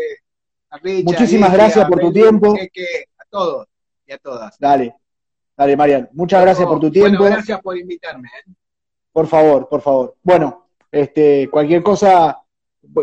a 0.70 0.78
Richard. 0.78 1.06
Muchísimas 1.06 1.54
gracias 1.54 1.88
por 1.88 2.00
tu 2.00 2.12
tiempo. 2.12 2.56
a 2.56 3.26
todos 3.30 3.68
y 4.06 4.12
a 4.12 4.18
todas. 4.18 4.58
Dale, 4.60 4.96
dale, 5.58 5.76
Marian. 5.76 6.10
Muchas 6.14 6.42
gracias 6.42 6.68
por 6.68 6.80
tu 6.80 6.92
tiempo. 6.92 7.20
Bueno, 7.20 7.36
gracias 7.36 7.60
por 7.62 7.78
invitarme. 7.78 8.30
¿eh? 8.30 8.52
Por 9.12 9.28
favor, 9.28 9.68
por 9.68 9.82
favor. 9.82 10.16
Bueno, 10.22 10.70
este, 10.92 11.50
cualquier 11.50 11.84
cosa, 11.84 12.42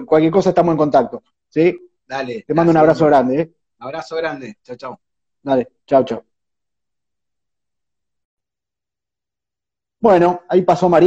cualquier 0.07 0.33
cosa 0.33 0.51
estamos 0.51 0.73
en 0.73 0.79
contacto. 0.79 1.23
¿Sí? 1.49 1.77
Dale. 2.07 2.45
Te 2.47 2.55
mando 2.55 2.71
un 2.71 2.77
abrazo 2.77 3.07
grande, 3.07 3.41
¿eh? 3.41 3.53
Abrazo 3.79 4.17
grande. 4.17 4.59
Chao, 4.63 4.77
chao. 4.77 5.01
Dale, 5.43 5.73
chao, 5.87 6.05
chao. 6.05 6.25
Bueno, 10.01 10.43
ahí 10.49 10.63
pasó 10.63 10.89
María. 10.89 11.03